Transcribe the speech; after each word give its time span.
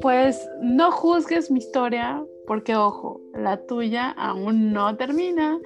Pues 0.00 0.50
no 0.60 0.90
juzgues 0.90 1.50
mi 1.50 1.60
historia 1.60 2.24
porque, 2.46 2.74
ojo, 2.74 3.20
la 3.34 3.64
tuya 3.66 4.10
aún 4.10 4.72
no 4.72 4.96
termina. 4.96 5.60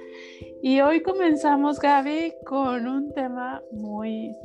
Y 0.61 0.79
hoy 0.81 1.01
comenzamos, 1.01 1.79
Gaby, 1.79 2.33
con 2.45 2.87
un 2.87 3.11
tema 3.13 3.63
muy 3.71 4.35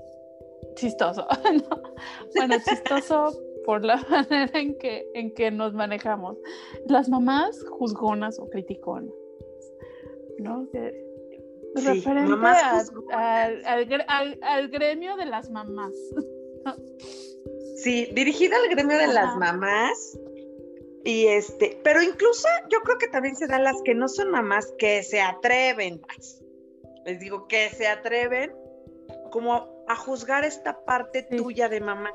chistoso. 0.76 1.26
Bueno, 2.34 2.56
chistoso 2.64 3.32
por 3.64 3.84
la 3.84 3.96
manera 4.10 4.58
en 4.58 4.76
que, 4.78 5.06
en 5.14 5.34
que 5.34 5.50
nos 5.50 5.74
manejamos. 5.74 6.38
Las 6.86 7.08
mamás 7.08 7.62
juzgonas 7.68 8.38
o 8.38 8.48
criticonas, 8.48 9.14
¿no? 10.38 10.66
Referente 11.74 12.32
al, 14.42 14.68
gremio 14.68 15.16
de 15.16 15.26
las 15.26 15.50
mamás. 15.50 15.92
Sí, 17.76 18.08
dirigida 18.12 18.56
al 18.56 18.70
gremio 18.70 18.96
de 18.96 19.08
las 19.08 19.36
mamás. 19.36 20.18
Y 21.04 21.26
este, 21.26 21.80
pero 21.82 22.00
incluso 22.00 22.46
yo 22.70 22.78
creo 22.80 22.98
que 22.98 23.08
también 23.08 23.34
se 23.34 23.48
dan 23.48 23.64
las 23.64 23.82
que 23.82 23.94
no 23.94 24.08
son 24.08 24.30
mamás 24.30 24.72
que 24.78 25.02
se 25.02 25.20
atreven, 25.20 26.00
les 27.04 27.18
digo 27.18 27.48
que 27.48 27.70
se 27.70 27.88
atreven 27.88 28.54
como 29.32 29.84
a 29.88 29.96
juzgar 29.96 30.44
esta 30.44 30.84
parte 30.84 31.24
tuya 31.24 31.68
de 31.68 31.80
mamá. 31.80 32.14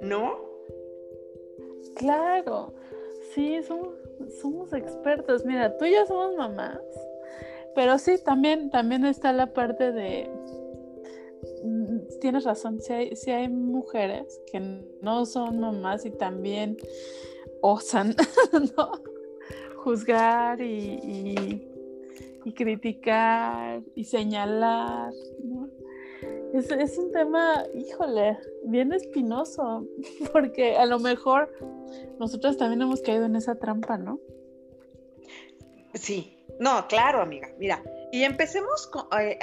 ¿No? 0.00 0.38
Claro, 1.96 2.72
sí, 3.34 3.62
somos, 3.62 3.94
somos 4.40 4.72
expertos. 4.72 5.44
Mira, 5.44 5.76
tú 5.76 5.84
y 5.84 5.92
yo 5.92 6.06
somos 6.06 6.34
mamás, 6.36 6.80
pero 7.74 7.98
sí, 7.98 8.16
también, 8.24 8.70
también 8.70 9.04
está 9.04 9.32
la 9.32 9.52
parte 9.52 9.92
de, 9.92 10.30
tienes 12.20 12.44
razón, 12.44 12.80
si 12.80 12.92
hay, 12.92 13.16
si 13.16 13.30
hay 13.30 13.48
mujeres 13.48 14.40
que 14.50 14.60
no 15.00 15.26
son 15.26 15.60
mamás 15.60 16.04
y 16.04 16.10
también 16.10 16.76
osan 17.60 18.14
juzgar 19.76 20.60
y, 20.60 21.66
y, 22.44 22.52
criticar 22.52 23.82
y 23.94 24.04
señalar. 24.04 25.12
¿no? 25.44 25.68
Es, 26.52 26.70
es, 26.70 26.98
un 26.98 27.12
tema, 27.12 27.64
híjole, 27.74 28.38
bien 28.64 28.92
espinoso, 28.92 29.86
porque 30.32 30.76
a 30.76 30.84
lo 30.86 30.98
mejor 30.98 31.52
nosotros 32.18 32.56
también 32.56 32.82
hemos 32.82 33.00
caído 33.02 33.24
en 33.26 33.36
esa 33.36 33.54
trampa, 33.54 33.98
¿no? 33.98 34.18
Sí, 35.94 36.36
no, 36.58 36.86
claro, 36.88 37.20
amiga. 37.20 37.52
Mira, 37.58 37.82
y 38.12 38.24
empecemos 38.24 38.90
eh, 39.18 39.38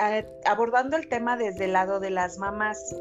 abordando 0.45 0.97
el 0.97 1.07
tema 1.07 1.37
desde 1.37 1.65
el 1.65 1.73
lado 1.73 1.99
de 1.99 2.09
las 2.09 2.37
mamás. 2.37 2.95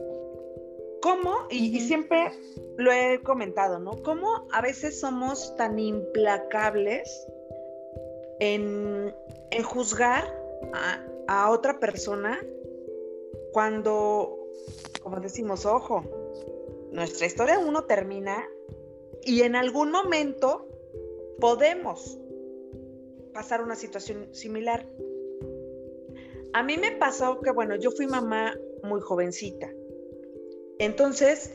¿Cómo? 1.03 1.47
Y, 1.51 1.81
siempre 1.81 2.33
lo 2.77 2.91
he 2.93 3.23
comentado, 3.23 3.79
¿no? 3.79 4.03
¿Cómo 4.03 4.49
a 4.53 4.61
veces 4.61 4.99
somos 4.99 5.55
tan 5.57 5.79
implacables 5.79 7.27
en, 8.41 9.15
juzgar 9.65 10.25
a, 10.73 11.05
a 11.29 11.51
otra 11.51 11.79
persona 11.79 12.41
cuando, 13.53 14.49
como 15.03 15.21
decimos, 15.21 15.65
ojo, 15.65 16.05
nuestra 16.91 17.27
historia 17.27 17.59
uno 17.59 17.85
termina 17.85 18.49
y 19.23 19.43
en 19.43 19.57
algún 19.57 19.91
momento 19.91 20.69
podemos 21.41 22.19
pasar 23.37 23.63
una 23.63 23.77
situación 23.77 24.35
similar. 24.35 24.89
A 26.55 26.63
mí 26.63 26.79
me 26.79 26.93
pasó 26.93 27.39
que, 27.43 27.51
bueno, 27.53 27.77
yo 27.77 27.91
fui 27.91 28.07
mamá 28.07 28.55
muy 28.83 29.03
jovencita. 29.03 29.69
Entonces, 30.79 31.53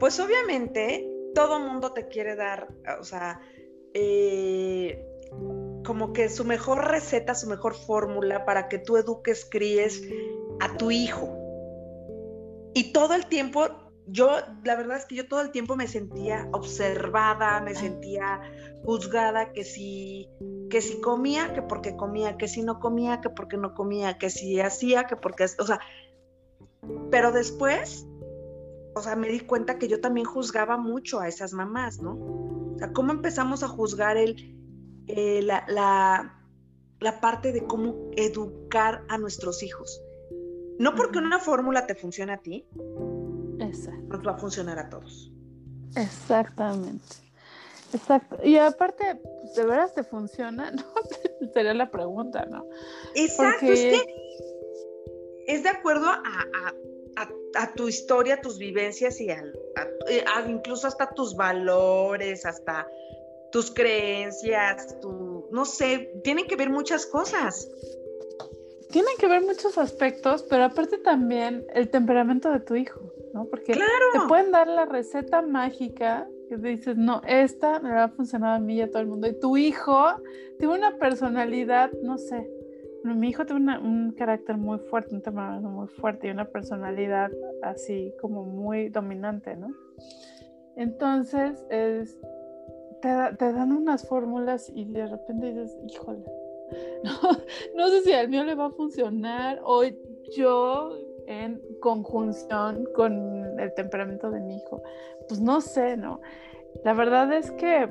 pues 0.00 0.18
obviamente 0.18 1.08
todo 1.32 1.60
mundo 1.60 1.92
te 1.92 2.08
quiere 2.08 2.34
dar, 2.34 2.66
o 3.00 3.04
sea, 3.04 3.40
eh, 3.94 5.00
como 5.84 6.12
que 6.12 6.28
su 6.28 6.44
mejor 6.44 6.90
receta, 6.90 7.36
su 7.36 7.46
mejor 7.46 7.76
fórmula 7.76 8.44
para 8.44 8.68
que 8.68 8.78
tú 8.78 8.96
eduques, 8.96 9.46
críes 9.48 10.02
a 10.58 10.76
tu 10.76 10.90
hijo. 10.90 11.38
Y 12.74 12.92
todo 12.92 13.14
el 13.14 13.26
tiempo, 13.26 13.68
yo, 14.08 14.38
la 14.64 14.74
verdad 14.74 14.96
es 14.96 15.04
que 15.04 15.14
yo 15.14 15.28
todo 15.28 15.40
el 15.40 15.52
tiempo 15.52 15.76
me 15.76 15.86
sentía 15.86 16.48
observada, 16.52 17.60
me 17.60 17.76
sentía 17.76 18.40
juzgada, 18.84 19.52
que 19.52 19.62
si 19.62 20.28
que 20.72 20.80
si 20.80 21.02
comía, 21.02 21.52
que 21.52 21.60
porque 21.60 21.96
comía, 21.96 22.38
que 22.38 22.48
si 22.48 22.62
no 22.62 22.80
comía, 22.80 23.20
que 23.20 23.28
porque 23.28 23.58
no 23.58 23.74
comía, 23.74 24.16
que 24.16 24.30
si 24.30 24.58
hacía, 24.58 25.04
que 25.04 25.16
porque, 25.16 25.44
o 25.44 25.66
sea, 25.66 25.80
pero 27.10 27.30
después, 27.30 28.06
o 28.94 29.02
sea, 29.02 29.14
me 29.14 29.28
di 29.28 29.40
cuenta 29.40 29.78
que 29.78 29.86
yo 29.86 30.00
también 30.00 30.24
juzgaba 30.24 30.78
mucho 30.78 31.20
a 31.20 31.28
esas 31.28 31.52
mamás, 31.52 32.00
¿no? 32.00 32.12
O 32.14 32.78
sea, 32.78 32.90
cómo 32.94 33.12
empezamos 33.12 33.62
a 33.62 33.68
juzgar 33.68 34.16
el, 34.16 34.56
eh, 35.08 35.42
la, 35.42 35.62
la, 35.68 37.20
parte 37.20 37.52
de 37.52 37.66
cómo 37.66 38.08
educar 38.16 39.04
a 39.10 39.18
nuestros 39.18 39.62
hijos. 39.62 40.00
No 40.78 40.94
porque 40.94 41.18
una 41.18 41.38
fórmula 41.38 41.86
te 41.86 41.94
funcione 41.94 42.32
a 42.32 42.38
ti, 42.38 42.66
Exacto. 43.58 44.16
nos 44.16 44.26
va 44.26 44.32
a 44.32 44.38
funcionar 44.38 44.78
a 44.78 44.88
todos. 44.88 45.30
Exactamente. 45.96 47.21
Exacto. 47.92 48.38
Y 48.42 48.56
aparte, 48.56 49.04
pues, 49.22 49.54
¿de 49.54 49.64
veras 49.64 49.94
te 49.94 50.02
funciona? 50.02 50.70
¿No? 50.72 50.84
Sería 51.52 51.74
la 51.74 51.90
pregunta, 51.90 52.44
¿no? 52.46 52.66
Exacto, 53.14 53.66
es 53.66 53.80
que 53.80 54.22
es 55.46 55.62
de 55.62 55.68
acuerdo 55.68 56.06
a, 56.08 56.74
tu 57.76 57.86
historia, 57.88 58.40
tus 58.40 58.58
vivencias 58.58 59.20
y 59.20 59.28
eh, 59.28 60.24
incluso 60.48 60.86
hasta 60.86 61.10
tus 61.10 61.36
valores, 61.36 62.46
hasta 62.46 62.88
tus 63.50 63.70
creencias, 63.70 64.98
tu, 65.00 65.48
no 65.52 65.64
sé, 65.66 66.10
tienen 66.24 66.46
que 66.46 66.56
ver 66.56 66.70
muchas 66.70 67.04
cosas. 67.04 67.68
Tienen 68.90 69.14
que 69.18 69.26
ver 69.26 69.42
muchos 69.42 69.76
aspectos, 69.78 70.42
pero 70.44 70.64
aparte 70.64 70.98
también 70.98 71.66
el 71.74 71.90
temperamento 71.90 72.50
de 72.50 72.60
tu 72.60 72.74
hijo, 72.74 73.00
¿no? 73.34 73.44
Porque 73.46 73.74
te 73.74 74.20
pueden 74.28 74.50
dar 74.50 74.66
la 74.66 74.86
receta 74.86 75.42
mágica 75.42 76.26
dices, 76.58 76.96
no, 76.96 77.22
esta 77.26 77.80
me 77.80 77.90
va 77.90 78.04
a 78.04 78.08
funcionar 78.08 78.56
a 78.56 78.58
mí 78.58 78.76
y 78.76 78.82
a 78.82 78.90
todo 78.90 79.02
el 79.02 79.08
mundo. 79.08 79.28
Y 79.28 79.38
tu 79.38 79.56
hijo 79.56 80.04
tiene 80.58 80.74
una 80.74 80.96
personalidad, 80.96 81.92
no 82.02 82.18
sé, 82.18 82.48
mi 83.04 83.28
hijo 83.28 83.44
tiene 83.44 83.78
un 83.78 84.12
carácter 84.12 84.56
muy 84.56 84.78
fuerte, 84.78 85.14
un 85.14 85.22
temperamento 85.22 85.68
muy 85.68 85.88
fuerte 85.88 86.28
y 86.28 86.30
una 86.30 86.44
personalidad 86.44 87.30
así 87.62 88.14
como 88.20 88.44
muy 88.44 88.88
dominante, 88.88 89.56
¿no? 89.56 89.68
Entonces, 90.76 91.64
es, 91.68 92.18
te, 93.00 93.08
te 93.38 93.52
dan 93.52 93.72
unas 93.72 94.06
fórmulas 94.08 94.70
y 94.74 94.84
de 94.84 95.06
repente 95.06 95.52
dices, 95.52 95.76
híjole, 95.88 96.24
no, 97.04 97.12
no 97.76 97.88
sé 97.88 98.02
si 98.02 98.12
al 98.12 98.28
mío 98.28 98.44
le 98.44 98.54
va 98.54 98.66
a 98.66 98.70
funcionar 98.70 99.60
o 99.64 99.82
yo 100.36 100.96
en 101.26 101.60
conjunción 101.80 102.86
con 102.94 103.58
el 103.58 103.74
temperamento 103.74 104.30
de 104.30 104.40
mi 104.40 104.56
hijo. 104.56 104.82
Pues 105.28 105.40
no 105.40 105.60
sé, 105.60 105.96
¿no? 105.96 106.20
La 106.84 106.94
verdad 106.94 107.32
es 107.32 107.50
que 107.52 107.88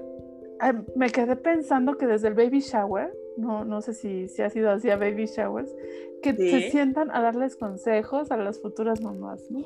me 0.96 1.09
quedé 1.09 1.36
pensando 1.36 1.97
que 1.97 2.08
desde 2.08 2.28
el 2.28 2.34
baby 2.36 2.59
shower, 2.59 3.14
no, 3.38 3.66
no 3.66 3.81
sé 3.81 3.94
si, 3.94 4.28
si 4.28 4.42
ha 4.42 4.50
sido 4.50 4.69
así 4.69 4.90
a 4.90 4.97
baby 4.97 5.25
showers, 5.25 5.74
que 6.22 6.36
se 6.36 6.69
sientan 6.69 7.09
a 7.12 7.22
darles 7.22 7.56
consejos 7.56 8.31
a 8.31 8.38
las 8.38 8.62
futuras 8.62 9.02
mamás, 9.02 9.50
¿no? 9.50 9.66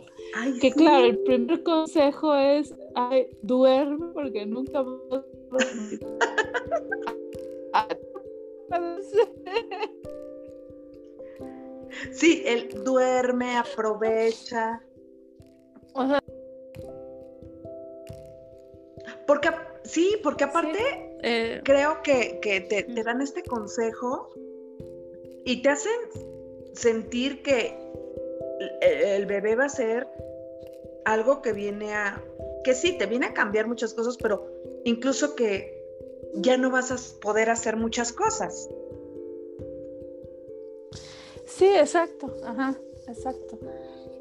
que 0.61 0.71
claro, 0.71 1.05
el 1.05 1.19
primer 1.19 1.63
consejo 1.63 2.33
es, 2.35 2.73
ay, 2.95 3.27
duerme 3.41 4.07
porque 4.13 4.45
nunca 4.45 4.81
vas 4.81 5.65
a 7.73 7.87
Sí, 12.11 12.43
él 12.45 12.69
duerme, 12.83 13.57
aprovecha. 13.57 14.81
O 15.93 16.07
sea, 16.07 16.19
porque 19.27 19.49
sí, 19.83 20.17
porque 20.23 20.43
aparte 20.43 20.79
eh, 21.21 21.61
creo 21.63 22.01
que, 22.03 22.39
te, 22.41 23.03
dan 23.03 23.21
este 23.21 23.43
consejo 23.43 24.29
y 25.45 25.61
te 25.61 25.69
hacen 25.69 25.91
sentir 26.73 27.41
que 27.41 27.77
el 28.81 29.25
bebé 29.25 29.55
va 29.55 29.65
a 29.65 29.69
ser 29.69 30.07
algo 31.05 31.41
que 31.41 31.53
viene 31.53 31.93
a, 31.93 32.23
que 32.63 32.73
sí, 32.73 32.97
te 32.97 33.05
viene 33.05 33.27
a 33.27 33.33
cambiar 33.33 33.67
muchas 33.67 33.93
cosas, 33.93 34.17
pero 34.17 34.47
incluso 34.83 35.35
que 35.35 35.83
ya 36.33 36.57
no 36.57 36.71
vas 36.71 36.91
a 36.91 37.19
poder 37.21 37.49
hacer 37.49 37.77
muchas 37.77 38.11
cosas. 38.11 38.69
Sí, 41.45 41.67
exacto, 41.67 42.31
ajá, 42.45 42.75
exacto. 43.07 43.59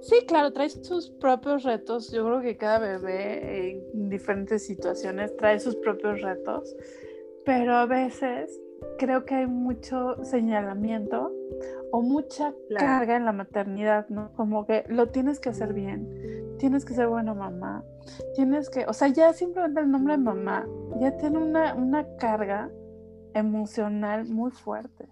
Sí, 0.03 0.17
claro, 0.27 0.53
trae 0.53 0.69
sus 0.69 1.09
propios 1.09 1.63
retos. 1.63 2.13
Yo 2.13 2.27
creo 2.27 2.41
que 2.43 2.59
cada 2.59 2.79
bebé 2.79 3.71
en 3.71 4.11
diferentes 4.11 4.67
situaciones 4.67 5.35
trae 5.39 5.59
sus 5.59 5.77
propios 5.77 6.21
retos, 6.21 6.77
pero 7.47 7.75
a 7.75 7.87
veces 7.87 8.61
creo 8.99 9.25
que 9.25 9.35
hay 9.35 9.47
mucho 9.47 10.23
señalamiento 10.23 11.33
o 11.91 12.03
mucha 12.03 12.53
carga 12.77 13.17
en 13.17 13.25
la 13.25 13.33
maternidad, 13.33 14.07
¿no? 14.11 14.31
Como 14.33 14.67
que 14.67 14.85
lo 14.89 15.09
tienes 15.09 15.41
que 15.41 15.49
hacer 15.49 15.73
bien, 15.73 16.57
tienes 16.59 16.85
que 16.85 16.93
ser 16.93 17.09
buena 17.09 17.33
mamá, 17.33 17.83
tienes 18.35 18.69
que, 18.69 18.85
o 18.87 18.93
sea, 18.93 19.09
ya 19.09 19.33
simplemente 19.33 19.81
el 19.81 19.91
nombre 19.91 20.19
de 20.19 20.23
mamá 20.23 20.69
ya 21.01 21.17
tiene 21.17 21.39
una, 21.39 21.75
una 21.75 22.07
carga 22.17 22.71
emocional 23.33 24.27
muy 24.27 24.51
fuerte. 24.51 25.07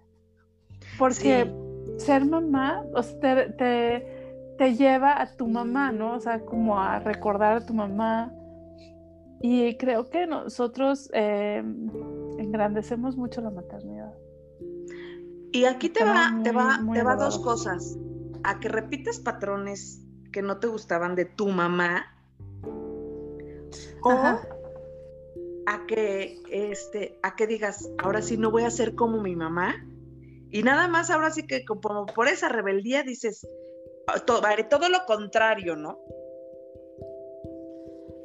Porque 0.99 1.51
ser 1.97 2.25
mamá, 2.25 2.83
o 2.93 3.03
sea, 3.03 3.55
te, 3.55 4.55
te, 4.57 4.75
lleva 4.75 5.21
a 5.21 5.35
tu 5.35 5.47
mamá, 5.47 5.91
¿no? 5.91 6.15
O 6.15 6.19
sea, 6.19 6.41
como 6.41 6.79
a 6.79 6.99
recordar 6.99 7.57
a 7.57 7.65
tu 7.65 7.73
mamá. 7.73 8.33
Y 9.41 9.75
creo 9.77 10.09
que 10.09 10.25
nosotros 10.25 11.09
eh, 11.13 11.63
engrandecemos 12.37 13.17
mucho 13.17 13.41
la 13.41 13.49
maternidad. 13.49 14.13
Y 15.51 15.65
aquí 15.65 15.89
te 15.89 16.03
va, 16.03 16.39
te 16.43 16.51
va, 16.51 16.79
te 16.93 17.03
va 17.03 17.15
dos 17.15 17.39
cosas. 17.39 17.97
A 18.43 18.59
que 18.59 18.69
repites 18.69 19.19
patrones 19.19 20.01
que 20.31 20.41
no 20.41 20.57
te 20.57 20.67
gustaban 20.67 21.15
de 21.15 21.25
tu 21.25 21.47
mamá. 21.49 22.05
O 24.03 24.11
a 25.65 25.85
que 25.87 26.41
este, 26.49 27.17
a 27.23 27.35
que 27.35 27.47
digas, 27.47 27.89
ahora 27.99 28.21
sí 28.21 28.37
no 28.37 28.51
voy 28.51 28.63
a 28.63 28.71
ser 28.71 28.95
como 28.95 29.21
mi 29.21 29.35
mamá. 29.35 29.75
Y 30.53 30.63
nada 30.63 30.87
más 30.87 31.09
ahora 31.09 31.31
sí 31.31 31.45
que 31.45 31.65
como 31.65 32.05
por 32.05 32.29
esa 32.29 32.47
rebeldía 32.47 33.03
dices, 33.03 33.45
ah, 34.07 34.19
todo, 34.19 34.41
todo 34.69 34.87
lo 34.87 34.99
contrario, 35.05 35.75
¿no? 35.75 35.99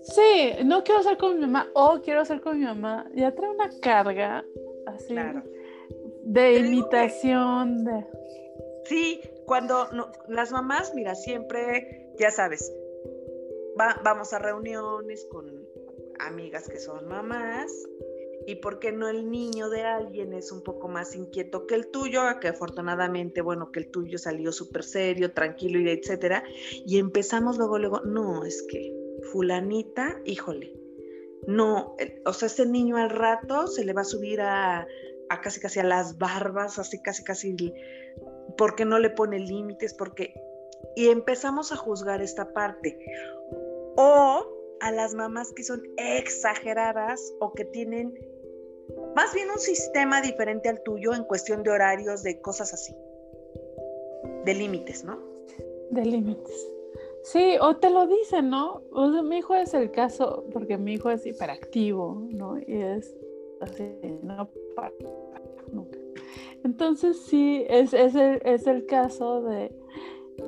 Sí, 0.02 0.52
no 0.64 0.84
quiero 0.84 1.02
ser 1.02 1.18
como 1.18 1.34
mi 1.34 1.40
mamá, 1.40 1.68
o 1.74 2.00
quiero 2.00 2.24
ser 2.24 2.40
como 2.40 2.54
mi 2.54 2.64
mamá. 2.64 3.10
Ya 3.14 3.34
trae 3.34 3.50
una 3.50 3.68
carga 3.80 4.44
así. 4.86 5.08
Claro 5.08 5.42
de 6.28 6.58
imitación, 6.58 7.84
de... 7.84 8.06
Sí, 8.84 9.20
cuando 9.46 9.88
las 10.28 10.52
mamás, 10.52 10.94
mira, 10.94 11.14
siempre, 11.14 12.12
ya 12.18 12.30
sabes, 12.30 12.70
vamos 14.04 14.32
a 14.34 14.38
reuniones 14.38 15.26
con 15.30 15.66
amigas 16.20 16.68
que 16.68 16.78
son 16.78 17.06
mamás 17.08 17.72
y 18.48 18.54
por 18.54 18.78
qué 18.78 18.92
no 18.92 19.08
el 19.08 19.30
niño 19.30 19.68
de 19.68 19.82
alguien 19.82 20.32
es 20.32 20.52
un 20.52 20.62
poco 20.62 20.88
más 20.88 21.14
inquieto 21.14 21.66
que 21.66 21.74
el 21.74 21.90
tuyo, 21.90 22.22
que 22.40 22.48
afortunadamente, 22.48 23.42
bueno, 23.42 23.70
que 23.70 23.80
el 23.80 23.90
tuyo 23.90 24.16
salió 24.16 24.52
súper 24.52 24.84
serio, 24.84 25.34
tranquilo 25.34 25.78
y 25.78 25.90
etcétera, 25.90 26.42
y 26.86 26.98
empezamos 26.98 27.58
luego, 27.58 27.78
luego, 27.78 28.00
no, 28.06 28.46
es 28.46 28.62
que 28.62 28.96
fulanita, 29.30 30.22
híjole, 30.24 30.72
no, 31.46 31.94
o 32.24 32.32
sea, 32.32 32.46
este 32.46 32.64
niño 32.64 32.96
al 32.96 33.10
rato 33.10 33.66
se 33.66 33.84
le 33.84 33.92
va 33.92 34.00
a 34.00 34.04
subir 34.04 34.40
a, 34.40 34.86
a 35.28 35.40
casi 35.42 35.60
casi 35.60 35.80
a 35.80 35.84
las 35.84 36.16
barbas, 36.16 36.78
así 36.78 37.02
casi 37.02 37.24
casi, 37.24 37.54
porque 38.56 38.86
no 38.86 38.98
le 38.98 39.10
pone 39.10 39.38
límites, 39.40 39.92
porque... 39.92 40.32
Y 40.96 41.08
empezamos 41.08 41.70
a 41.70 41.76
juzgar 41.76 42.22
esta 42.22 42.54
parte. 42.54 42.98
O 43.96 44.58
a 44.80 44.90
las 44.90 45.14
mamás 45.14 45.52
que 45.52 45.64
son 45.64 45.82
exageradas 45.96 47.20
o 47.40 47.52
que 47.52 47.64
tienen 47.64 48.14
más 49.18 49.34
bien 49.34 49.50
un 49.50 49.58
sistema 49.58 50.20
diferente 50.20 50.68
al 50.68 50.80
tuyo 50.84 51.12
en 51.12 51.24
cuestión 51.24 51.64
de 51.64 51.70
horarios, 51.70 52.22
de 52.22 52.40
cosas 52.40 52.72
así. 52.72 52.94
De 54.44 54.54
límites, 54.54 55.02
¿no? 55.02 55.18
De 55.90 56.04
límites. 56.04 56.68
Sí, 57.24 57.56
o 57.60 57.76
te 57.78 57.90
lo 57.90 58.06
dicen, 58.06 58.48
¿no? 58.48 58.80
Mi 59.24 59.38
hijo 59.38 59.56
es 59.56 59.74
el 59.74 59.90
caso, 59.90 60.44
porque 60.52 60.78
mi 60.78 60.92
hijo 60.92 61.10
es 61.10 61.26
hiperactivo, 61.26 62.28
¿no? 62.30 62.60
Y 62.60 62.80
es 62.80 63.12
así, 63.60 63.90
no 64.22 64.48
nunca. 65.72 65.98
Entonces 66.62 67.20
sí, 67.22 67.66
es, 67.68 67.94
es, 67.94 68.14
el, 68.14 68.40
es 68.44 68.68
el 68.68 68.86
caso 68.86 69.42
de, 69.42 69.72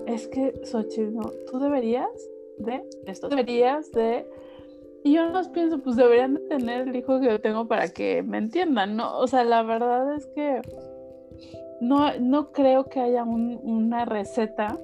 es 0.07 0.29
que 0.29 0.55
Xochitl, 0.65 1.13
no, 1.13 1.33
tú 1.51 1.59
deberías 1.59 2.31
de 2.59 2.85
esto, 3.07 3.29
deberías 3.29 3.91
de... 3.91 4.31
Y 5.03 5.15
yo 5.15 5.31
no 5.31 5.41
pienso, 5.53 5.79
pues 5.79 5.97
deberían 5.97 6.35
de 6.35 6.41
tener 6.41 6.89
el 6.89 6.97
hijo 6.97 7.21
que 7.21 7.27
yo 7.27 7.41
tengo 7.41 7.67
para 7.67 7.89
que 7.89 8.23
me 8.23 8.39
entiendan, 8.39 8.97
¿no? 8.97 9.19
O 9.19 9.27
sea, 9.27 9.45
la 9.45 9.63
verdad 9.63 10.15
es 10.15 10.27
que 10.27 10.61
no, 11.81 12.19
no 12.19 12.53
creo 12.53 12.89
que 12.89 13.01
haya 13.01 13.25
una 13.25 14.05
receta 14.05 14.79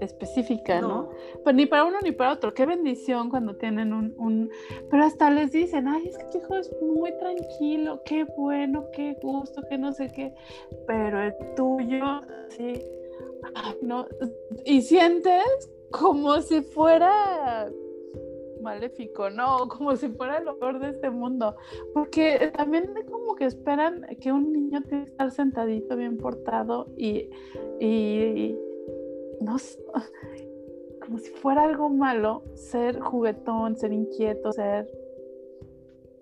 específica, 0.00 0.80
¿no? 0.80 1.10
Pues 1.42 1.54
ni 1.54 1.66
para 1.66 1.84
uno 1.84 1.98
ni 2.02 2.12
para 2.12 2.32
otro. 2.32 2.54
Qué 2.54 2.66
bendición 2.66 3.30
cuando 3.30 3.56
tienen 3.56 3.92
un, 3.92 4.14
un, 4.18 4.50
Pero 4.90 5.04
hasta 5.04 5.30
les 5.30 5.52
dicen, 5.52 5.88
ay, 5.88 6.08
es 6.08 6.18
que 6.18 6.24
tu 6.26 6.38
hijo 6.38 6.56
es 6.56 6.70
muy 6.82 7.16
tranquilo, 7.18 8.02
qué 8.04 8.24
bueno, 8.36 8.86
qué 8.92 9.16
gusto, 9.22 9.62
que 9.68 9.78
no 9.78 9.92
sé 9.92 10.08
qué. 10.08 10.34
Pero 10.86 11.22
el 11.22 11.34
tuyo, 11.56 12.20
sí. 12.50 12.82
no. 13.82 14.06
Y 14.64 14.82
sientes 14.82 15.44
como 15.90 16.40
si 16.40 16.62
fuera 16.62 17.68
maléfico, 18.66 19.30
¿no? 19.30 19.68
Como 19.68 19.96
si 19.96 20.08
fuera 20.08 20.38
el 20.38 20.48
horror 20.48 20.78
de 20.80 20.90
este 20.90 21.10
mundo. 21.10 21.56
Porque 21.94 22.52
también 22.56 22.92
como 23.10 23.34
que 23.36 23.44
esperan 23.44 24.06
que 24.20 24.32
un 24.32 24.52
niño 24.52 24.82
tiene 24.82 25.04
que 25.04 25.10
estar 25.10 25.30
sentadito, 25.30 25.96
bien 25.96 26.18
portado 26.18 26.88
y, 26.96 27.30
y 27.80 28.56
no 29.40 29.56
como 31.00 31.18
si 31.18 31.30
fuera 31.30 31.64
algo 31.64 31.88
malo 31.88 32.42
ser 32.54 32.98
juguetón, 33.00 33.76
ser 33.76 33.92
inquieto, 33.92 34.52
ser 34.52 34.86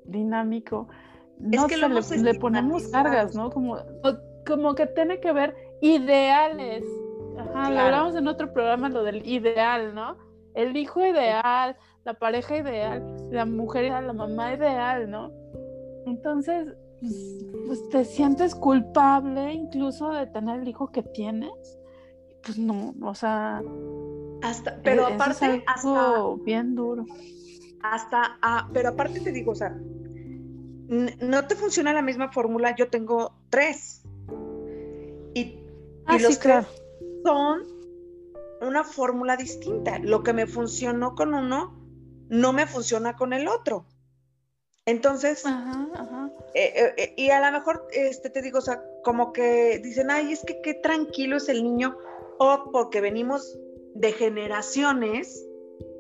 dinámico. 0.05 0.89
No 1.39 1.67
es 1.67 1.67
que 1.67 1.77
le, 2.19 2.35
ponemos 2.35 2.89
cargas, 2.89 3.35
¿no? 3.35 3.51
Como, 3.51 3.79
como 4.47 4.75
que 4.75 4.87
tiene 4.87 5.21
que 5.21 5.33
ver 5.33 5.57
ideales. 5.81 6.85
Ajá, 7.39 7.71
lo 7.71 7.81
hablamos 7.81 8.15
en 8.15 8.29
otro 8.29 8.53
programa, 8.53 8.89
lo 8.89 9.03
del 9.03 9.27
ideal, 9.27 9.95
¿no? 9.95 10.17
El 10.55 10.77
hijo 10.77 11.05
ideal, 11.05 11.77
la 12.05 12.15
pareja 12.15 12.57
ideal, 12.57 13.17
la 13.31 13.45
mujer 13.45 13.85
ideal, 13.85 14.07
la 14.07 14.13
mamá 14.13 14.55
ideal, 14.55 15.11
¿no? 15.11 15.33
Entonces, 16.07 16.69
pues, 17.01 17.47
pues 17.67 17.89
te 17.89 18.05
sientes 18.05 18.55
culpable 18.55 19.53
incluso 19.53 20.11
de 20.11 20.27
tener 20.27 20.61
el 20.61 20.69
hijo 20.69 20.91
que 20.93 21.03
tienes 21.03 21.79
pues 22.45 22.59
no, 22.59 22.95
o 23.03 23.15
sea. 23.15 23.63
Hasta, 24.43 24.81
pero 24.83 25.07
aparte, 25.07 25.65
hasta. 25.67 26.23
Bien 26.45 26.75
duro. 26.75 27.07
Hasta, 27.83 28.39
ah, 28.43 28.69
pero 28.73 28.91
aparte 28.91 29.21
te 29.21 29.33
digo, 29.33 29.53
o 29.53 29.55
sea, 29.55 29.71
no 29.71 31.47
te 31.47 31.55
funciona 31.55 31.93
la 31.93 32.03
misma 32.03 32.33
fórmula, 32.33 32.75
yo 32.77 32.89
tengo 32.89 33.35
tres. 33.51 34.03
Y, 35.35 35.59
ah, 36.07 36.19
los 36.19 36.39
tres 36.39 36.67
son 37.25 37.63
una 38.61 38.85
fórmula 38.85 39.37
distinta. 39.37 39.99
Lo 39.99 40.23
que 40.23 40.33
me 40.33 40.47
funcionó 40.47 41.15
con 41.15 41.35
uno, 41.35 41.81
no 42.29 42.53
me 42.53 42.67
funciona 42.67 43.17
con 43.17 43.33
el 43.33 43.49
otro. 43.49 43.87
Entonces, 44.87 45.45
eh, 45.47 46.73
eh, 46.77 46.95
eh, 46.97 47.15
y 47.17 47.31
a 47.31 47.41
lo 47.41 47.57
mejor 47.57 47.89
este, 47.93 48.29
te 48.29 48.43
digo, 48.43 48.59
o 48.59 48.63
sea, 48.63 48.83
como 49.03 49.33
que 49.33 49.79
dicen, 49.79 50.11
ay, 50.11 50.33
es 50.33 50.45
que 50.45 50.61
qué 50.61 50.75
tranquilo 50.75 51.37
es 51.39 51.49
el 51.49 51.63
niño 51.63 51.97
o 52.39 52.71
porque 52.71 53.01
venimos 53.01 53.59
de 53.95 54.13
generaciones, 54.13 55.47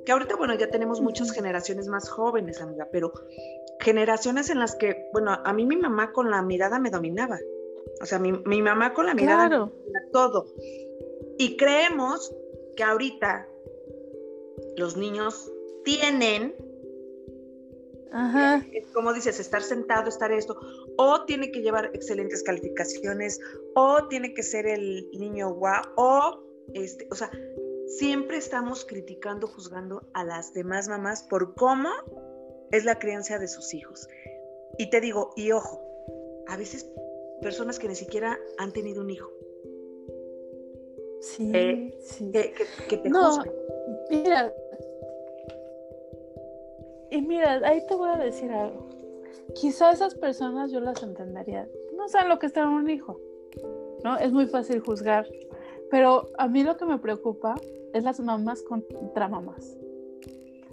que 0.04 0.12
ahorita, 0.12 0.36
bueno, 0.36 0.54
ya 0.54 0.68
tenemos 0.68 1.00
muchas 1.00 1.30
generaciones 1.30 1.88
más 1.88 2.10
jóvenes, 2.10 2.60
amiga, 2.60 2.88
pero 2.92 3.12
generaciones 3.80 4.50
en 4.50 4.58
las 4.58 4.74
que, 4.74 5.08
bueno, 5.12 5.32
a 5.32 5.52
mí 5.54 5.64
mi 5.64 5.76
mamá 5.76 6.12
con 6.12 6.30
la 6.30 6.42
mirada 6.42 6.78
me 6.78 6.90
dominaba. 6.90 7.38
O 8.02 8.06
sea, 8.06 8.18
mi, 8.18 8.62
mamá 8.62 8.92
con 8.92 9.06
la 9.06 9.14
mirada 9.14 9.48
claro. 9.48 9.72
todo. 10.12 10.46
Y 11.38 11.56
creemos 11.56 12.34
que 12.76 12.82
ahorita 12.82 13.48
los 14.76 14.96
niños 14.96 15.52
tienen 15.84 16.54
Ajá. 18.12 18.64
como 18.92 19.12
dices, 19.12 19.40
estar 19.40 19.60
sentado, 19.60 20.08
estar 20.08 20.30
esto, 20.30 20.56
o 20.96 21.24
tiene 21.24 21.50
que 21.50 21.62
llevar 21.62 21.90
excelentes 21.94 22.44
calificaciones, 22.44 23.40
o 23.74 24.06
tiene 24.06 24.34
que 24.34 24.44
ser 24.44 24.66
el 24.68 25.10
niño 25.18 25.52
guau, 25.52 25.82
o, 25.96 26.44
este, 26.74 27.08
o 27.10 27.16
sea, 27.16 27.28
siempre 27.88 28.36
estamos 28.36 28.84
criticando, 28.84 29.48
juzgando 29.48 30.08
a 30.14 30.24
las 30.24 30.54
demás 30.54 30.86
mamás 30.86 31.24
por 31.24 31.56
cómo 31.56 31.90
es 32.70 32.84
la 32.84 33.00
crianza 33.00 33.38
de 33.38 33.48
sus 33.48 33.74
hijos. 33.74 34.08
Y 34.78 34.90
te 34.90 35.00
digo, 35.00 35.32
y 35.34 35.50
ojo, 35.50 35.82
a 36.46 36.56
veces 36.56 36.88
personas 37.42 37.80
que 37.80 37.88
ni 37.88 37.96
siquiera 37.96 38.38
han 38.58 38.72
tenido 38.72 39.02
un 39.02 39.10
hijo. 39.10 39.28
Sí, 41.24 41.50
eh, 41.54 41.98
sí. 42.00 42.30
Que, 42.30 42.96
te 42.98 43.08
no, 43.08 43.42
Mira, 44.10 44.52
y 47.10 47.22
mira, 47.22 47.60
ahí 47.64 47.80
te 47.86 47.94
voy 47.94 48.10
a 48.10 48.18
decir 48.18 48.50
algo. 48.52 48.88
Quizá 49.54 49.92
esas 49.92 50.14
personas 50.14 50.70
yo 50.70 50.80
las 50.80 51.02
entendería. 51.02 51.66
No 51.96 52.08
saben 52.08 52.28
lo 52.28 52.38
que 52.38 52.46
es 52.46 52.52
tener 52.52 52.68
un 52.68 52.90
hijo. 52.90 53.18
¿no? 54.02 54.18
Es 54.18 54.32
muy 54.32 54.46
fácil 54.46 54.80
juzgar. 54.80 55.26
Pero 55.90 56.28
a 56.36 56.46
mí 56.46 56.62
lo 56.62 56.76
que 56.76 56.84
me 56.84 56.98
preocupa 56.98 57.54
es 57.94 58.04
las 58.04 58.20
mamás 58.20 58.62
contra 58.62 59.28
mamás. 59.28 59.78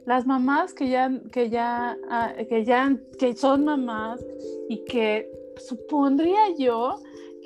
Las 0.06 0.26
mamás 0.26 0.74
que 0.74 0.90
ya, 0.90 1.10
que 1.32 1.50
ya, 1.50 1.98
ah, 2.10 2.34
que 2.50 2.66
ya, 2.66 2.98
que 3.18 3.36
son 3.36 3.64
mamás 3.64 4.26
y 4.68 4.84
que 4.84 5.32
supondría 5.58 6.56
yo 6.58 6.96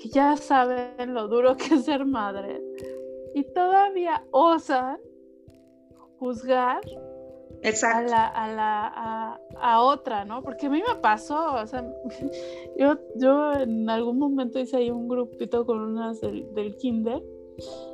que 0.02 0.10
ya 0.10 0.38
saben 0.38 1.14
lo 1.14 1.28
duro 1.28 1.56
que 1.56 1.76
es 1.76 1.86
ser 1.86 2.06
madre 2.06 2.65
y 3.36 3.44
todavía 3.54 4.24
osan 4.32 4.98
juzgar 6.20 6.82
a 7.84 8.02
la, 8.02 8.28
a, 8.28 8.48
la 8.48 9.42
a, 9.60 9.82
otra, 9.82 10.24
¿no? 10.24 10.42
Porque 10.42 10.68
a 10.68 10.70
mí 10.70 10.82
me 10.88 10.96
pasó, 11.02 11.56
o 11.56 11.68
sea, 11.68 11.86
yo, 12.78 12.98
yo 13.16 13.54
en 13.54 13.90
algún 13.90 14.20
momento 14.20 14.58
hice 14.58 14.78
ahí 14.78 14.90
un 14.90 15.10
grupito 15.10 15.66
con 15.66 15.82
unas 15.82 16.22
del, 16.22 16.54
del 16.54 16.78
kinder 16.78 17.22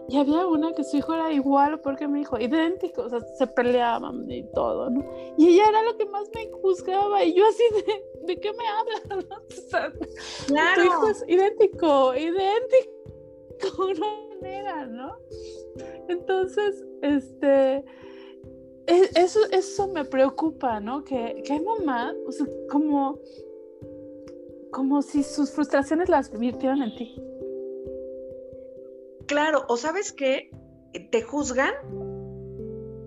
y 0.09 0.17
había 0.17 0.45
una 0.45 0.73
que 0.73 0.83
su 0.83 0.97
hijo 0.97 1.13
era 1.13 1.31
igual 1.31 1.79
porque 1.81 2.07
mi 2.07 2.21
hijo, 2.21 2.37
idéntico, 2.39 3.03
o 3.03 3.09
sea, 3.09 3.21
se 3.21 3.47
peleaban 3.47 4.29
y 4.29 4.43
todo, 4.53 4.89
¿no? 4.89 5.03
Y 5.37 5.49
ella 5.49 5.69
era 5.69 5.81
lo 5.83 5.97
que 5.97 6.05
más 6.05 6.29
me 6.35 6.51
juzgaba 6.51 7.23
y 7.23 7.33
yo 7.33 7.47
así 7.47 7.63
de, 7.73 8.27
¿de 8.33 8.39
qué 8.39 8.51
me 8.53 8.67
hablas? 8.67 9.01
claro. 10.47 10.81
Tu 10.81 10.87
hijo 10.87 11.07
es 11.07 11.25
idéntico, 11.27 12.15
idéntico, 12.15 13.00
una 13.77 14.07
manera, 14.41 14.85
¿no? 14.87 15.17
Entonces, 16.07 16.83
este, 17.01 17.83
e, 18.87 19.09
eso, 19.15 19.39
eso 19.51 19.87
me 19.87 20.05
preocupa, 20.05 20.79
¿no? 20.79 21.03
Que, 21.03 21.41
que 21.45 21.53
hay 21.53 21.59
mamás, 21.61 22.15
o 22.27 22.31
sea, 22.31 22.47
como, 22.69 23.19
como 24.71 25.01
si 25.01 25.23
sus 25.23 25.51
frustraciones 25.51 26.09
las 26.09 26.31
virtieran 26.31 26.81
en 26.81 26.95
ti. 26.95 27.21
Claro, 29.27 29.65
o 29.69 29.77
sabes 29.77 30.11
qué, 30.11 30.51
te 31.11 31.21
juzgan, 31.21 31.73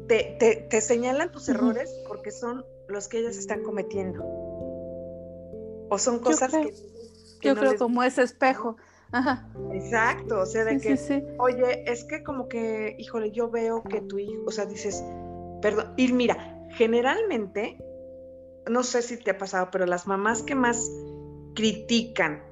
te, 0.09 0.67
te, 0.71 0.81
señalan 0.81 1.31
tus 1.33 1.49
errores 1.49 1.91
porque 2.09 2.31
son 2.31 2.65
los 2.89 3.09
que 3.09 3.19
ellas 3.19 3.37
están 3.37 3.63
cometiendo. 3.63 4.23
O 5.91 5.99
son 5.99 6.21
cosas 6.21 6.53
que, 6.53 6.73
Yo 7.43 7.55
creo 7.55 7.77
como 7.77 8.03
ese 8.03 8.23
espejo. 8.23 8.77
Ajá. 9.13 9.49
Exacto, 9.73 10.41
o 10.41 10.47
sea, 10.47 10.65
de 10.65 10.81
que, 10.81 10.97
oye, 11.39 11.91
es 11.91 12.05
que 12.05 12.23
como 12.23 12.49
que, 12.49 12.97
híjole, 12.99 13.31
yo 13.31 13.51
veo 13.51 13.83
que 13.85 14.01
tu 14.01 14.19
hijo, 14.19 14.43
o 14.47 14.51
sea, 14.51 14.67
dices, 14.67 15.05
perdón, 15.63 15.95
y 15.97 16.13
mira, 16.13 16.67
generalmente, 16.71 17.79
no 18.69 18.83
sé 18.83 19.03
si 19.03 19.17
te 19.17 19.31
ha 19.31 19.39
pasado, 19.39 19.69
pero 19.71 19.87
las 19.87 20.07
mamás 20.07 20.43
que 20.43 20.55
más 20.55 20.91
critican 21.55 22.43